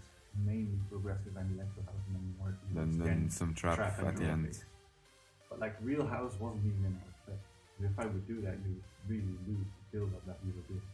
mainly 0.45 0.79
progressive 0.89 1.35
and 1.35 1.47
electro 1.55 1.83
house, 1.83 2.03
and 2.07 2.15
then 2.15 2.35
more 2.37 2.53
Then, 2.73 2.99
then 2.99 3.29
some 3.29 3.53
trap, 3.53 3.75
Trap 3.75 3.99
at 3.99 4.15
the 4.15 4.25
end. 4.25 4.45
bass. 4.45 4.63
But 5.49 5.59
like 5.59 5.75
real 5.81 6.05
house 6.05 6.33
wasn't 6.39 6.65
even 6.65 6.85
in 6.85 6.95
our 6.95 7.13
set. 7.25 7.39
If 7.81 7.97
I 7.97 8.05
would 8.05 8.27
do 8.27 8.41
that, 8.41 8.55
you 8.61 8.75
would 8.77 8.85
really 9.07 9.35
lose 9.47 9.65
the 9.65 9.83
build 9.97 10.13
up 10.13 10.25
that 10.27 10.37
we 10.45 10.51
were 10.51 10.67
doing. 10.67 10.87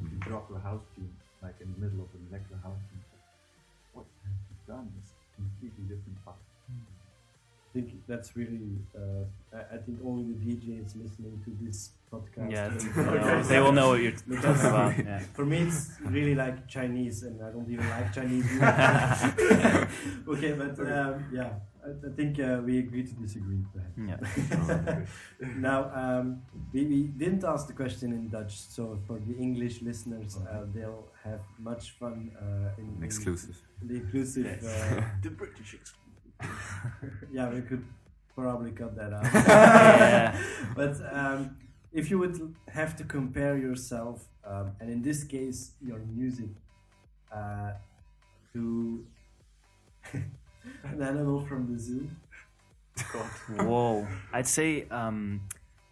If 0.00 0.12
you 0.12 0.18
Mhm. 0.18 0.28
drop 0.28 0.50
a 0.50 0.58
house 0.60 0.84
tune 0.94 1.12
like 1.42 1.60
in 1.60 1.70
the 1.74 1.78
middle 1.78 2.02
of 2.02 2.10
an 2.14 2.26
electro 2.30 2.56
house, 2.58 2.80
tune, 2.90 3.04
like, 3.12 3.22
what 3.92 4.06
have 4.24 4.34
you 4.50 4.56
done? 4.66 4.92
It's 4.98 5.12
completely 5.36 5.84
different 5.86 6.18
vibe. 6.24 6.34
I 6.34 6.97
think 7.72 7.88
that's 8.06 8.36
really. 8.36 8.78
Uh, 8.96 9.24
I, 9.56 9.74
I 9.74 9.78
think 9.78 9.98
only 10.04 10.24
the 10.32 10.36
DJs 10.46 10.96
listening 11.02 11.40
to 11.44 11.50
this 11.64 11.90
podcast. 12.12 12.50
Yeah, 12.50 12.68
will 12.68 12.78
they 13.04 13.18
know 13.18 13.20
know- 13.38 13.42
they 13.42 13.60
will 13.60 13.72
know 13.72 13.88
what 13.90 14.00
you're 14.02 14.12
talking 14.12 14.66
about. 14.66 14.98
Yeah. 15.04 15.18
For 15.34 15.44
me, 15.44 15.58
it's 15.58 15.90
really 16.04 16.34
like 16.34 16.66
Chinese, 16.68 17.22
and 17.22 17.42
I 17.42 17.50
don't 17.50 17.70
even 17.70 17.88
like 17.88 18.12
Chinese. 18.12 18.46
okay, 20.28 20.52
but 20.52 20.78
um, 20.80 21.24
yeah, 21.32 21.50
I, 21.84 21.90
I 22.08 22.10
think 22.16 22.38
uh, 22.40 22.60
we 22.64 22.78
agree 22.78 23.04
to 23.04 23.14
disagree. 23.14 23.62
Perhaps. 23.74 24.28
Yeah. 24.60 25.00
now, 25.56 25.90
um, 25.94 26.42
we, 26.72 26.84
we 26.86 27.02
didn't 27.04 27.44
ask 27.44 27.66
the 27.66 27.72
question 27.72 28.12
in 28.12 28.28
Dutch, 28.28 28.58
so 28.58 28.98
for 29.06 29.18
the 29.20 29.34
English 29.36 29.82
listeners, 29.82 30.36
uh, 30.36 30.64
they'll 30.74 31.08
have 31.24 31.40
much 31.58 31.92
fun 31.92 32.30
uh, 32.40 32.80
in, 32.80 32.84
An 32.88 32.94
in 32.98 33.04
exclusive. 33.04 33.56
the 33.82 33.94
inclusive. 33.96 34.44
Yes. 34.46 34.64
Uh, 34.64 35.02
the 35.22 35.30
British 35.30 35.74
exclusive. 35.74 35.94
yeah, 37.32 37.48
we 37.50 37.60
could 37.62 37.84
probably 38.34 38.70
cut 38.70 38.96
that 38.96 39.12
out. 39.12 39.24
Yeah. 39.24 40.38
but 40.76 40.96
um, 41.12 41.56
if 41.92 42.10
you 42.10 42.18
would 42.18 42.54
have 42.68 42.96
to 42.96 43.04
compare 43.04 43.56
yourself, 43.56 44.28
um, 44.44 44.72
and 44.80 44.90
in 44.90 45.02
this 45.02 45.24
case, 45.24 45.72
your 45.80 45.98
music, 45.98 46.50
uh, 47.32 47.72
to 48.52 49.04
an 50.12 51.02
animal 51.02 51.44
from 51.46 51.72
the 51.72 51.78
zoo, 51.78 52.08
Whoa. 53.56 54.06
I'd 54.32 54.46
say 54.46 54.86
um, 54.90 55.42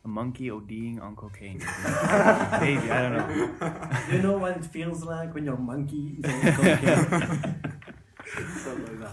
a 0.05 0.09
monkey 0.09 0.50
ODing 0.50 1.00
on 1.00 1.15
cocaine. 1.15 1.59
Maybe, 1.59 2.91
I 2.91 3.03
don't 3.03 3.15
know. 3.17 3.88
you 4.11 4.23
know 4.23 4.38
what 4.38 4.57
it 4.57 4.65
feels 4.65 5.05
like 5.05 5.33
when 5.35 5.45
your 5.45 5.57
monkey 5.57 6.17
is 6.19 6.25
on 6.25 6.53
cocaine? 6.53 7.57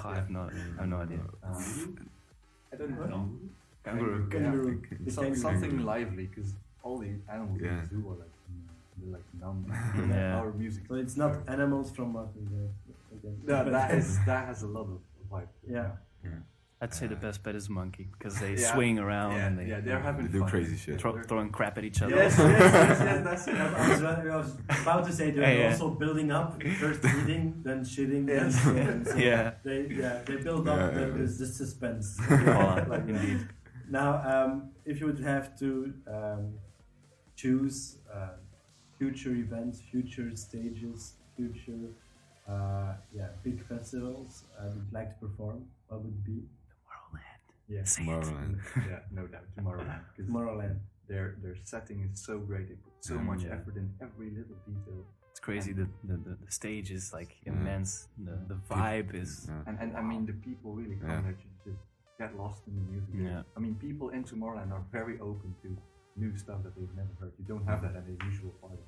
Something 0.01 0.11
like 0.11 0.13
I 0.13 0.15
have 0.15 0.29
no, 0.29 0.39
I 0.41 0.81
have 0.81 0.89
no 0.89 0.97
idea. 0.97 1.19
Um, 1.43 2.07
I 2.71 2.75
don't 2.75 2.99
know. 3.09 3.29
Kangaroo. 3.83 4.27
Kangaroo. 4.29 4.81
The 5.05 5.11
Some, 5.11 5.23
kangaroo. 5.25 5.41
something 5.41 5.85
lively 5.85 6.25
because 6.27 6.53
all 6.83 6.97
the 6.99 7.11
animals 7.31 7.59
in 7.59 7.65
Yeah. 7.65 7.81
the 7.81 7.87
zoo 7.87 8.03
are 8.09 8.15
like 8.23 8.31
they're 8.97 9.11
like 9.17 9.27
numb. 9.39 9.65
Yeah. 10.09 10.39
Our 10.39 10.51
music. 10.53 10.83
So 10.87 10.95
it's 10.95 11.17
not 11.17 11.33
animals 11.47 11.91
from 11.91 12.13
Martin 12.13 12.47
there. 12.51 12.69
again. 13.17 13.35
No, 13.45 13.71
that 13.71 13.91
is 13.99 14.17
that 14.25 14.47
has 14.47 14.63
a 14.63 14.67
lot 14.67 14.87
of 14.93 14.99
vibe. 15.31 15.47
to 15.61 15.67
it, 15.67 15.73
Yeah. 15.73 15.91
I'd 16.83 16.93
say 16.93 17.07
the 17.07 17.15
best 17.15 17.43
bet 17.43 17.55
is 17.55 17.69
monkey 17.69 18.07
because 18.11 18.35
they 18.41 18.55
Yeah. 18.55 18.73
swing 18.73 18.99
around 18.99 19.31
Yeah, 19.37 19.47
and 19.47 19.57
they 19.57 19.67
yeah, 19.67 19.79
they're 19.79 20.01
having 20.09 20.25
They 20.25 20.33
do 20.33 20.41
fun. 20.41 20.49
crazy 20.49 20.75
shit. 20.75 20.99
throw, 20.99 21.13
throwing 21.29 21.49
crap 21.49 21.77
at 21.77 21.85
each 21.85 22.01
other. 22.01 22.13
Yes, 22.15 22.37
yes, 22.37 22.49
yes, 22.59 22.99
yes, 23.07 23.23
that's 23.27 23.47
it. 23.47 23.55
I 23.55 23.89
was, 23.89 24.03
I 24.03 24.35
was 24.35 24.51
about 24.81 25.05
to 25.07 25.13
say 25.13 25.31
they're 25.31 25.43
Yeah, 25.49 25.59
yeah. 25.61 25.71
also 25.71 25.91
building 25.91 26.29
up, 26.39 26.61
first 26.83 27.01
eating, 27.05 27.45
then 27.63 27.79
shitting, 27.93 28.23
then 28.27 28.47
Yes. 28.51 28.61
swimming. 28.61 29.05
So 29.05 29.15
Yeah. 29.15 29.53
They, 29.63 29.79
yeah, 30.01 30.15
they 30.27 30.35
build 30.47 30.67
up 30.67 30.77
Yeah, 30.77 30.89
the, 30.97 31.01
yeah, 31.01 31.17
the, 31.17 31.23
the 31.41 31.47
suspense. 31.61 32.05
Voilà, 32.27 32.75
Like 32.93 33.07
that. 33.07 33.15
indeed. 33.15 33.47
Now, 33.89 34.09
um, 34.33 34.51
if 34.83 34.99
you 34.99 35.05
would 35.05 35.19
have 35.33 35.57
to 35.59 35.69
um, 36.17 36.43
choose 37.41 37.97
uh, 38.13 38.35
future 38.97 39.33
events, 39.45 39.79
future 39.91 40.29
stages, 40.35 41.13
future 41.37 41.85
uh, 42.47 42.93
yeah, 43.15 43.27
big 43.41 43.57
festivals 43.71 44.43
uh, 44.59 44.65
you'd 44.75 44.91
like 44.91 45.09
to 45.17 45.27
perform, 45.27 45.63
what 45.87 46.01
would 46.03 46.13
it 46.13 46.25
be? 46.25 46.39
Tomorrowland. 47.69 47.75
Yeah, 47.75 47.81
Tomorrowland. 47.83 48.57
yeah, 48.89 48.99
no 49.11 49.27
doubt. 49.27 49.45
Tomorrowland. 49.57 50.01
Because 50.15 50.29
Tomorrowland. 50.31 50.77
their 51.07 51.35
their 51.43 51.55
setting 51.63 51.99
is 52.11 52.19
so 52.23 52.39
great. 52.39 52.67
They 52.69 52.75
put 52.75 52.93
so 53.01 53.15
Mm, 53.15 53.25
much 53.25 53.43
yeah. 53.43 53.53
effort 53.55 53.75
in 53.77 53.89
every 54.01 54.29
little 54.29 54.57
detail. 54.67 55.05
It's 55.31 55.39
crazy. 55.39 55.73
The, 55.73 55.87
the, 56.03 56.15
the, 56.27 56.37
the 56.45 56.51
stage 56.51 56.91
is 56.91 57.11
like 57.13 57.31
Yeah. 57.45 57.53
immense. 57.53 58.07
The, 58.27 58.35
the 58.51 58.57
vibe 58.69 59.13
is. 59.23 59.47
Yeah. 59.49 59.67
And 59.67 59.75
and 59.81 59.97
I 59.97 60.01
mean 60.01 60.25
the 60.25 60.33
people 60.47 60.69
really 60.81 60.97
come 61.01 61.09
Yeah. 61.09 61.21
there 61.27 61.37
to 61.43 61.47
just 61.69 61.83
get 62.21 62.37
lost 62.37 62.61
in 62.67 62.73
the 62.79 62.85
music. 62.93 63.13
Yeah. 63.29 63.41
I 63.57 63.59
mean 63.59 63.75
people 63.87 64.07
in 64.09 64.23
Tomorrowland 64.23 64.71
are 64.71 64.85
very 64.91 65.17
open 65.19 65.55
to 65.63 65.69
new 66.23 66.31
stuff 66.37 66.59
that 66.63 66.73
they've 66.75 66.95
never 67.01 67.13
heard. 67.19 67.33
You 67.39 67.45
don't 67.53 67.65
have 67.71 67.81
that 67.85 67.95
at 67.99 68.05
a 68.13 68.15
usual 68.29 68.51
party. 68.61 68.83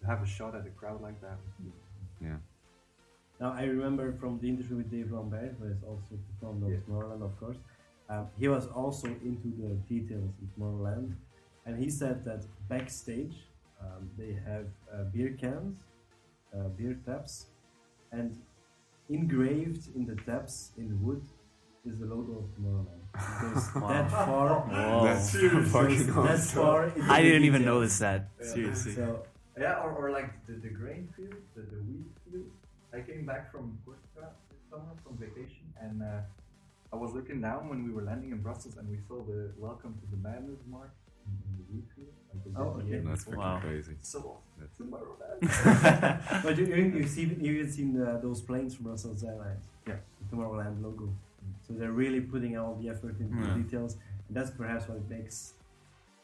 To 0.00 0.06
have 0.06 0.20
a 0.22 0.26
shot 0.26 0.54
at 0.58 0.64
a 0.66 0.70
crowd 0.80 1.00
like 1.00 1.20
that. 1.20 1.38
Yeah. 2.20 2.38
Now, 3.40 3.52
I 3.52 3.64
remember 3.64 4.12
from 4.20 4.38
the 4.40 4.48
interview 4.48 4.76
with 4.76 4.90
Dave 4.90 5.10
Lambert, 5.10 5.54
who 5.58 5.64
has 5.66 5.82
also 5.82 6.14
performed 6.28 6.62
on 6.64 6.70
Yeah. 6.70 6.78
Tomorrowland, 6.86 7.22
of 7.28 7.34
course. 7.40 7.56
Um, 8.12 8.26
he 8.38 8.46
was 8.48 8.66
also 8.66 9.06
into 9.30 9.48
the 9.62 9.70
details 9.88 10.32
in 10.40 10.46
Tomorrowland. 10.54 11.10
and 11.66 11.74
he 11.82 11.88
said 12.00 12.16
that 12.28 12.40
backstage 12.68 13.36
um, 13.84 14.02
they 14.18 14.32
have 14.48 14.66
uh, 14.94 15.04
beer 15.14 15.32
cans, 15.42 15.74
uh, 16.54 16.68
beer 16.78 16.96
taps, 17.06 17.46
and 18.18 18.30
engraved 19.08 19.84
in 19.96 20.02
the 20.06 20.16
taps 20.30 20.72
in 20.76 20.88
the 20.88 20.96
wood 20.96 21.22
is 21.84 21.98
the 21.98 22.06
logo 22.14 22.32
of 22.42 22.46
Tomorrowland. 22.54 23.02
Because 23.12 23.74
Wow. 23.82 23.88
that 23.88 24.10
far, 24.10 24.48
Whoa. 24.60 25.04
That's 25.06 25.30
Seriously. 25.30 25.70
fucking 25.76 26.06
that 26.06 26.16
awesome. 26.16 26.62
far. 26.62 26.92
I 27.16 27.22
didn't 27.22 27.44
even 27.44 27.62
details. 27.62 27.74
notice 27.80 27.98
that. 27.98 28.20
Yeah. 28.40 28.46
Seriously. 28.54 28.92
So 28.94 29.06
Yeah, 29.58 29.82
or, 29.82 29.90
or 30.00 30.10
like 30.18 30.30
the, 30.46 30.54
the 30.66 30.68
grain 30.80 31.08
field, 31.16 31.34
the, 31.54 31.62
the 31.62 31.80
wheat 31.88 32.06
field. 32.24 32.50
I 32.94 33.00
came 33.00 33.24
back 33.26 33.50
from 33.52 33.64
Corsica 33.84 34.24
this 34.50 34.60
summer 34.70 34.94
from 35.02 35.14
vacation 35.18 35.66
and 35.80 36.02
uh, 36.02 36.20
I 36.92 36.96
was 36.96 37.12
looking 37.14 37.40
down 37.40 37.68
when 37.68 37.84
we 37.84 37.90
were 37.90 38.02
landing 38.02 38.32
in 38.32 38.42
Brussels 38.42 38.76
and 38.76 38.88
we 38.88 38.98
saw 39.08 39.22
the 39.24 39.50
Welcome 39.56 39.94
to 40.00 40.06
the 40.10 40.16
Madness 40.28 40.60
mark 40.68 40.92
in, 41.26 41.32
in 41.48 41.56
the 41.58 41.64
wheat 41.72 41.84
field. 41.96 42.08
Like 42.32 42.44
they 42.44 42.50
did 42.50 42.58
Oh, 42.58 42.74
the 42.76 42.80
okay. 42.82 42.88
year 42.90 43.02
That's 43.06 43.24
before. 43.24 43.34
freaking 43.42 43.54
Wow. 43.54 43.60
crazy. 43.60 43.96
So 44.02 44.38
That's- 44.58 44.76
Tomorrowland. 44.78 46.42
but 46.44 46.58
you, 46.58 46.66
you, 46.66 46.84
you've 46.96 47.08
seen 47.08 47.38
you've 47.40 47.70
seen 47.70 48.00
uh, 48.00 48.18
those 48.22 48.40
planes 48.42 48.74
from 48.74 48.84
Brussels 48.84 49.24
Airlines. 49.24 49.64
Yeah. 49.86 49.96
The 50.20 50.36
Tomorrowland 50.36 50.82
logo. 50.82 51.08
So 51.66 51.72
they're 51.72 51.92
really 52.04 52.20
putting 52.20 52.56
all 52.58 52.74
the 52.80 52.88
effort 52.90 53.18
into 53.20 53.36
Yeah. 53.36 53.54
the 53.54 53.62
details, 53.62 53.96
and 54.28 54.36
that's 54.36 54.50
perhaps 54.50 54.86
what 54.88 55.08
makes 55.08 55.54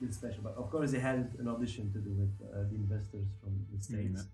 it 0.02 0.12
special. 0.14 0.42
But 0.42 0.54
of 0.56 0.70
course, 0.70 0.90
they 0.92 1.00
had 1.00 1.32
an 1.38 1.48
audition 1.48 1.90
to 1.94 1.98
do 1.98 2.10
with 2.10 2.32
uh, 2.52 2.64
the 2.70 2.76
investors 2.76 3.26
from 3.40 3.52
the 3.72 3.82
states. 3.82 4.24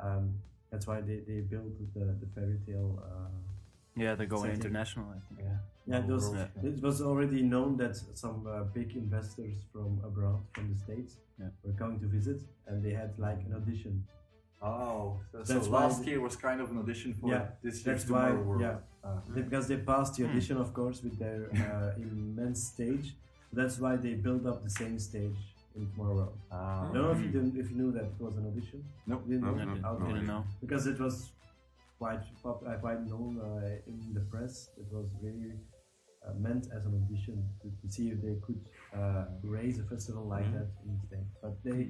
Um, 0.00 0.34
that's 0.70 0.86
why 0.86 1.00
they, 1.00 1.18
they 1.28 1.40
built 1.40 1.72
the, 1.94 2.04
the 2.22 2.26
fairy 2.34 2.58
tale. 2.66 3.02
Uh, 3.02 3.28
yeah, 3.96 4.14
they're 4.14 4.26
going 4.26 4.42
Setting. 4.50 4.60
international. 4.60 5.06
I 5.10 5.20
think. 5.28 5.40
yeah. 5.48 5.56
yeah, 5.90 6.04
it 6.04 6.06
was, 6.16 6.34
Yeah. 6.34 6.68
it 6.70 6.82
was 6.82 7.00
already 7.02 7.42
known 7.42 7.76
that 7.78 7.94
some 8.14 8.46
uh, 8.46 8.64
big 8.78 8.94
investors 8.96 9.54
from 9.72 10.00
abroad, 10.04 10.40
from 10.54 10.72
the 10.72 10.78
states, 10.86 11.12
Yeah. 11.40 11.48
were 11.64 11.72
coming 11.82 11.98
to 12.00 12.06
visit, 12.18 12.40
and 12.66 12.82
they 12.84 12.92
had 13.02 13.10
like 13.18 13.40
an 13.46 13.52
audition. 13.54 13.94
Oh, 14.62 15.20
so, 15.30 15.44
so 15.44 15.52
That's 15.54 15.68
why 15.68 15.80
last 15.84 16.04
year 16.06 16.20
was 16.20 16.34
kind 16.36 16.60
of 16.62 16.70
an 16.70 16.78
audition 16.78 17.14
for 17.20 17.28
Yeah, 17.30 17.46
this 17.62 17.74
year's 17.84 17.84
That's 17.84 18.10
why, 18.10 18.28
Tomorrow 18.28 18.42
World. 18.48 18.60
yeah, 18.62 18.78
Uh, 19.04 19.20
because 19.34 19.64
they 19.68 19.76
passed 19.92 20.12
the 20.16 20.22
Hmm. 20.24 20.30
audition, 20.30 20.56
of 20.64 20.72
course, 20.78 20.98
with 21.04 21.16
their 21.18 21.40
uh, 21.66 22.00
immense 22.06 22.60
stage. 22.74 23.06
That's 23.52 23.76
why 23.78 23.92
they 24.04 24.14
built 24.14 24.44
up 24.50 24.58
the 24.64 24.70
same 24.82 24.98
stage 24.98 25.38
in 25.76 25.82
Tomorrow. 25.92 26.32
ah, 26.50 26.88
I 26.88 26.92
don't 26.92 27.02
know 27.06 27.10
if 27.16 27.20
you 27.24 27.30
didn't, 27.36 27.54
if 27.62 27.66
you 27.70 27.76
knew 27.76 27.92
that 27.92 28.04
it 28.14 28.18
was 28.26 28.34
an 28.38 28.44
audition. 28.50 28.80
Nope. 29.06 29.22
You 29.26 29.32
didn't 29.34 29.44
No, 29.46 29.50
know? 29.54 29.60
I 29.60 29.64
no, 29.64 29.74
didn't, 29.74 29.84
Okay. 29.92 30.02
no. 30.02 30.08
didn't 30.14 30.26
know. 30.32 30.44
because 30.62 30.86
it 30.92 30.98
was 30.98 31.14
quite 31.98 32.20
pop, 32.42 32.62
uh, 32.66 32.74
quite 32.80 33.02
known 33.06 33.40
uh, 33.40 33.90
in 33.90 34.12
the 34.14 34.20
press. 34.32 34.70
It 34.78 34.86
was 34.92 35.06
really 35.22 35.54
uh, 36.26 36.32
meant 36.38 36.68
as 36.76 36.86
an 36.86 36.94
audition 37.02 37.36
to, 37.62 37.68
to 37.80 37.92
see 37.92 38.08
if 38.10 38.20
they 38.22 38.36
could 38.46 38.60
uh, 38.94 39.24
raise 39.42 39.78
a 39.78 39.84
festival 39.84 40.24
like 40.26 40.44
Mhm. 40.46 40.54
that 40.58 40.68
in 40.84 40.90
the 40.98 41.06
States. 41.06 41.32
But 41.42 41.54
they, 41.64 41.80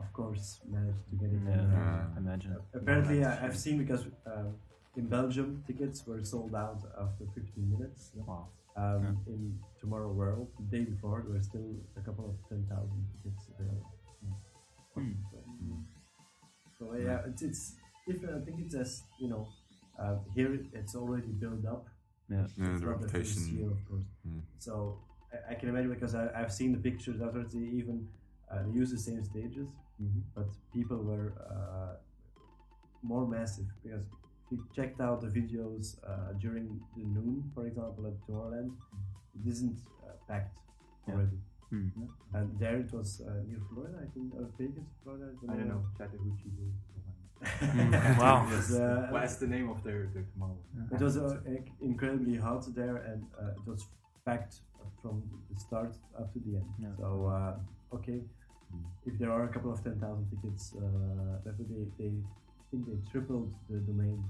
of 0.00 0.12
course, 0.12 0.60
managed 0.68 1.04
to 1.10 1.16
get 1.16 1.30
it. 1.32 1.40
Yeah, 1.44 1.52
in, 1.54 1.60
uh, 1.60 1.74
Yeah. 1.74 2.18
imagine. 2.18 2.56
Apparently, 2.74 3.18
that's 3.20 3.40
I, 3.42 3.46
I've 3.46 3.56
seen 3.58 3.78
because 3.78 4.02
um, 4.26 4.54
in 4.96 5.08
Belgium 5.08 5.62
tickets 5.66 6.06
were 6.06 6.22
sold 6.24 6.54
out 6.54 6.80
after 7.00 7.24
15 7.34 7.70
minutes. 7.70 8.12
Wow. 8.14 8.48
Um, 8.76 9.02
Yeah. 9.26 9.32
In 9.34 9.58
Tomorrow 9.80 10.12
World, 10.12 10.48
the 10.58 10.66
day 10.78 10.84
before, 10.84 11.22
there 11.24 11.32
were 11.34 11.42
still 11.42 11.70
a 11.96 12.00
couple 12.00 12.24
of 12.30 12.36
10,000 12.48 13.06
tickets 13.12 13.42
available. 13.58 13.90
Hmm. 14.94 15.12
So, 15.30 15.38
so 16.78 16.94
yeah, 16.96 17.20
it's, 17.26 17.42
it's 17.42 17.74
different. 18.06 18.42
I 18.42 18.44
think 18.44 18.60
it's 18.60 18.74
as 18.74 19.02
you 19.20 19.28
know, 19.28 19.48
uh, 20.00 20.16
here 20.34 20.58
it's 20.72 20.94
already 20.94 21.28
built 21.28 21.64
up. 21.66 21.86
Yeah. 22.30 22.46
Yeah, 22.56 22.64
the 22.64 22.70
not 22.70 22.80
the 22.80 22.86
reputation. 22.86 23.58
year, 23.58 23.70
of 23.70 23.84
course. 23.88 24.04
Mm. 24.26 24.40
So 24.58 24.98
I, 25.32 25.52
I 25.52 25.54
can 25.54 25.68
imagine 25.68 25.92
because 25.92 26.14
I, 26.14 26.28
I've 26.34 26.52
seen 26.52 26.72
the 26.72 26.78
pictures 26.78 27.20
afterwards. 27.20 27.54
They 27.54 27.60
even 27.60 28.08
uh, 28.50 28.62
they 28.66 28.72
use 28.72 28.90
the 28.90 28.98
same 28.98 29.24
stages, 29.24 29.68
but 30.34 30.48
people 30.72 30.98
were 30.98 31.32
uh, 31.50 31.96
more 33.02 33.26
massive 33.26 33.66
because 33.82 34.04
if 34.50 34.52
you 34.58 34.64
checked 34.74 35.00
out 35.00 35.20
the 35.20 35.28
videos 35.28 35.96
uh, 36.08 36.32
during 36.40 36.80
the 36.96 37.04
noon, 37.04 37.50
for 37.54 37.66
example, 37.66 38.06
at 38.06 38.14
Tomorrowland, 38.26 38.70
it 39.38 39.48
isn't 39.48 39.78
uh, 40.06 40.12
packed 40.28 40.56
Yeah. 41.08 41.14
already. 41.14 41.38
Hmm. 41.70 41.88
And 42.34 42.58
there 42.58 42.76
it 42.76 42.92
was 42.92 43.20
uh, 43.26 43.42
near 43.48 43.60
Florida, 43.70 43.98
I 44.06 44.08
think, 44.14 44.32
or 44.34 44.48
Vegas, 44.58 44.88
Florida. 45.02 45.32
I 45.50 45.56
don't 45.56 45.68
know. 45.68 45.82
Chattahoochee. 45.98 46.52
Mm, 47.60 48.18
wow. 48.18 48.46
It 48.46 48.56
was, 48.56 48.74
uh, 48.74 49.08
Well, 49.10 49.20
that's 49.20 49.36
the 49.36 49.46
name 49.46 49.68
of 49.70 49.82
their, 49.84 50.08
their 50.14 50.24
tomorrow. 50.32 50.56
It 50.92 51.00
was 51.00 51.16
uh, 51.16 51.38
incredibly 51.80 52.36
hot 52.36 52.64
there, 52.74 52.96
and 52.96 53.20
uh, 53.40 53.50
it 53.58 53.66
was 53.66 53.86
packed 54.24 54.56
from 55.02 55.22
the 55.50 55.60
start 55.60 55.92
up 56.18 56.32
to 56.32 56.38
the 56.46 56.56
end. 56.56 56.66
Yeah. 56.80 56.88
So 56.98 57.26
uh, 57.26 57.96
okay, 57.96 58.20
if 59.06 59.18
there 59.18 59.30
are 59.30 59.44
a 59.44 59.48
couple 59.48 59.70
of 59.72 59.82
ten 59.82 59.98
thousand 60.00 60.26
tickets, 60.30 60.74
uh, 60.76 60.80
that 61.44 61.54
would 61.58 61.68
they 61.68 61.84
they 61.98 62.10
I 62.10 62.64
think 62.70 62.86
they 62.86 62.98
tripled 63.10 63.52
the 63.70 63.78
domain. 63.78 64.24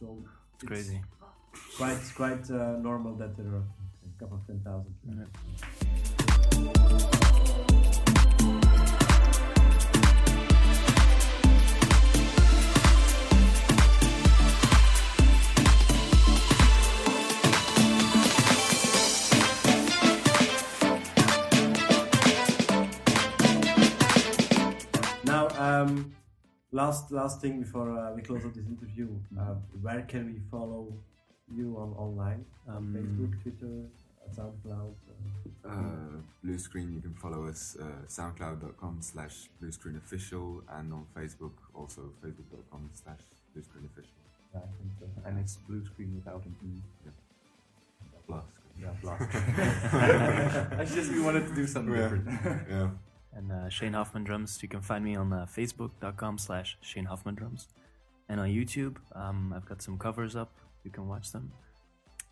So 0.00 0.06
It's 0.54 0.64
crazy. 0.64 1.02
Quite 1.76 2.00
quite 2.14 2.50
uh, 2.50 2.76
normal 2.88 3.14
that 3.16 3.36
there 3.36 3.46
are 3.46 3.64
a 3.64 4.20
couple 4.20 4.36
of 4.38 4.46
ten 4.46 4.60
thousand. 4.66 4.94
Yeah. 5.08 5.24
Um, 25.88 26.12
last 26.72 27.10
last 27.12 27.40
thing 27.40 27.60
before 27.60 27.90
uh, 27.98 28.12
we 28.14 28.22
close 28.22 28.44
up 28.44 28.54
this 28.54 28.66
interview, 28.66 29.08
Mm-hmm. 29.08 29.38
uh, 29.38 29.54
where 29.82 30.02
can 30.02 30.26
we 30.32 30.40
follow 30.50 30.92
you 31.54 31.76
on 31.78 31.90
online? 31.96 32.44
On 32.68 32.76
Um, 32.76 32.94
Facebook, 32.94 33.32
Twitter, 33.42 33.74
uh, 34.22 34.28
SoundCloud. 34.36 34.92
Uh, 35.64 35.68
Uh, 35.68 36.20
Bluscreen, 36.44 36.88
you 36.94 37.00
can 37.00 37.14
follow 37.14 37.46
us 37.52 37.76
uh, 37.80 37.84
soundcloud.com 38.06 38.98
slash 39.00 39.36
Bluscreen 39.60 39.96
official 39.96 40.62
and 40.76 40.92
on 40.92 41.04
Facebook 41.16 41.56
also 41.74 42.02
facebook.com 42.22 42.90
slash 42.94 43.22
Bluscreen 43.54 43.84
official. 43.90 44.18
Yeah, 44.54 44.60
I 44.60 44.70
think 44.78 44.90
so. 45.00 45.06
And 45.26 45.38
it's 45.38 45.58
Bluscreen 45.68 46.14
without 46.18 46.42
an 46.44 46.54
E. 46.64 46.72
Yeah. 47.04 47.16
Plus. 48.26 48.44
Yeah, 48.80 48.94
blast. 49.02 49.32
That's 50.76 50.94
just 50.94 51.10
we 51.10 51.20
wanted 51.20 51.48
to 51.48 51.54
do 51.54 51.66
something 51.66 51.94
Yeah. 51.94 52.02
different. 52.02 52.26
Yeah. 52.70 52.90
And 53.34 53.52
uh, 53.52 53.68
Shane 53.68 53.92
Hofman 53.92 54.24
Drums, 54.24 54.58
you 54.62 54.68
can 54.68 54.80
find 54.80 55.04
me 55.04 55.14
on 55.16 55.32
uh, 55.32 55.46
facebook.com 55.46 56.38
slash 56.38 56.76
Shane 56.80 57.06
Hofman 57.06 57.36
Drums. 57.36 57.68
And 58.28 58.40
on 58.40 58.48
YouTube, 58.48 58.96
um, 59.14 59.52
I've 59.56 59.64
got 59.66 59.80
some 59.82 59.98
covers 59.98 60.34
up. 60.36 60.52
You 60.84 60.90
can 60.90 61.06
watch 61.06 61.32
them. 61.32 61.52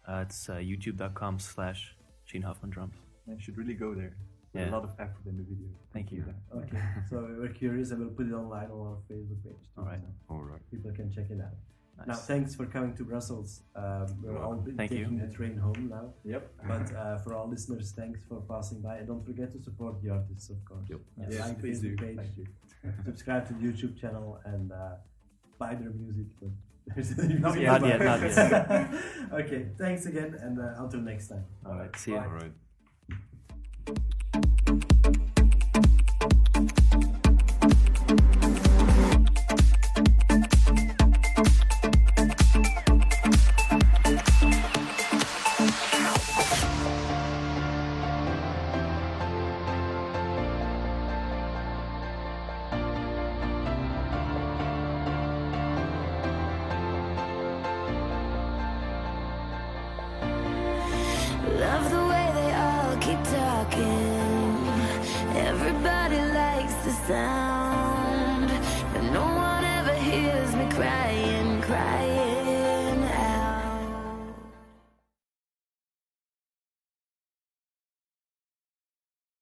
Uh, 0.08 0.24
it's 0.26 0.48
uh, 0.48 0.54
youtube.com 0.54 1.38
slash 1.38 1.94
Shane 2.24 2.42
Hofman 2.42 2.70
Drums. 2.70 2.94
I 3.28 3.40
should 3.40 3.56
really 3.56 3.74
go 3.74 3.94
there. 3.94 4.16
Yeah. 4.54 4.70
A 4.70 4.72
lot 4.72 4.84
of 4.84 4.94
effort 4.98 5.26
in 5.26 5.36
the 5.36 5.42
video. 5.42 5.68
Thank 5.92 6.12
you. 6.12 6.24
Okay, 6.54 6.78
so 7.10 7.28
we're 7.38 7.48
curious 7.48 7.90
and 7.90 8.00
we'll 8.00 8.14
put 8.14 8.26
it 8.26 8.32
online 8.32 8.70
on 8.70 8.86
our 8.86 8.98
Facebook 9.10 9.42
page. 9.44 9.52
Too, 9.74 9.80
All 9.80 9.84
right. 9.84 10.00
so 10.00 10.34
All 10.34 10.40
right. 10.40 10.60
people 10.70 10.92
can 10.92 11.12
check 11.12 11.26
it 11.30 11.40
out. 11.42 11.52
Nice. 11.98 12.06
Now, 12.08 12.14
thanks 12.14 12.54
for 12.54 12.66
coming 12.66 12.94
to 12.96 13.04
Brussels. 13.04 13.62
Um, 13.74 14.06
we're 14.22 14.38
all 14.38 14.62
Thank 14.76 14.90
you. 14.90 14.98
taking 14.98 15.18
the 15.18 15.28
train 15.28 15.56
home 15.56 15.88
now. 15.90 16.12
Yep. 16.24 16.50
But 16.68 16.94
uh, 17.02 17.18
for 17.18 17.34
all 17.34 17.48
listeners, 17.48 17.92
thanks 17.96 18.20
for 18.28 18.42
passing 18.42 18.80
by. 18.82 18.96
And 18.98 19.06
don't 19.08 19.24
forget 19.24 19.52
to 19.54 19.62
support 19.62 20.02
the 20.02 20.10
artists, 20.10 20.50
of 20.50 20.62
course. 20.64 20.86
Yep. 20.90 21.00
Uh, 21.18 21.24
yes, 21.30 21.40
like 21.40 21.56
the 21.56 21.62
please 21.62 21.80
do. 21.80 21.96
Page, 21.96 22.16
Thank 22.16 22.36
you. 22.36 22.46
subscribe 23.06 23.46
to 23.48 23.54
the 23.54 23.60
YouTube 23.60 23.98
channel, 23.98 24.38
and 24.44 24.72
uh, 24.72 24.96
buy 25.58 25.74
their 25.74 25.90
music. 25.90 26.26
But 26.40 26.50
there's 26.94 27.16
Not 27.16 27.58
yet. 27.58 27.80
Not 27.80 27.88
yet, 27.88 28.00
not 28.00 28.20
yet. 28.22 28.90
okay, 29.32 29.66
thanks 29.78 30.06
again, 30.06 30.36
and 30.40 30.60
uh, 30.60 30.82
until 30.82 31.00
next 31.00 31.28
time. 31.28 31.44
All 31.64 31.74
right. 31.74 31.96
See 31.96 32.12
you. 32.12 32.18
All 32.18 32.28
right. 32.28 32.52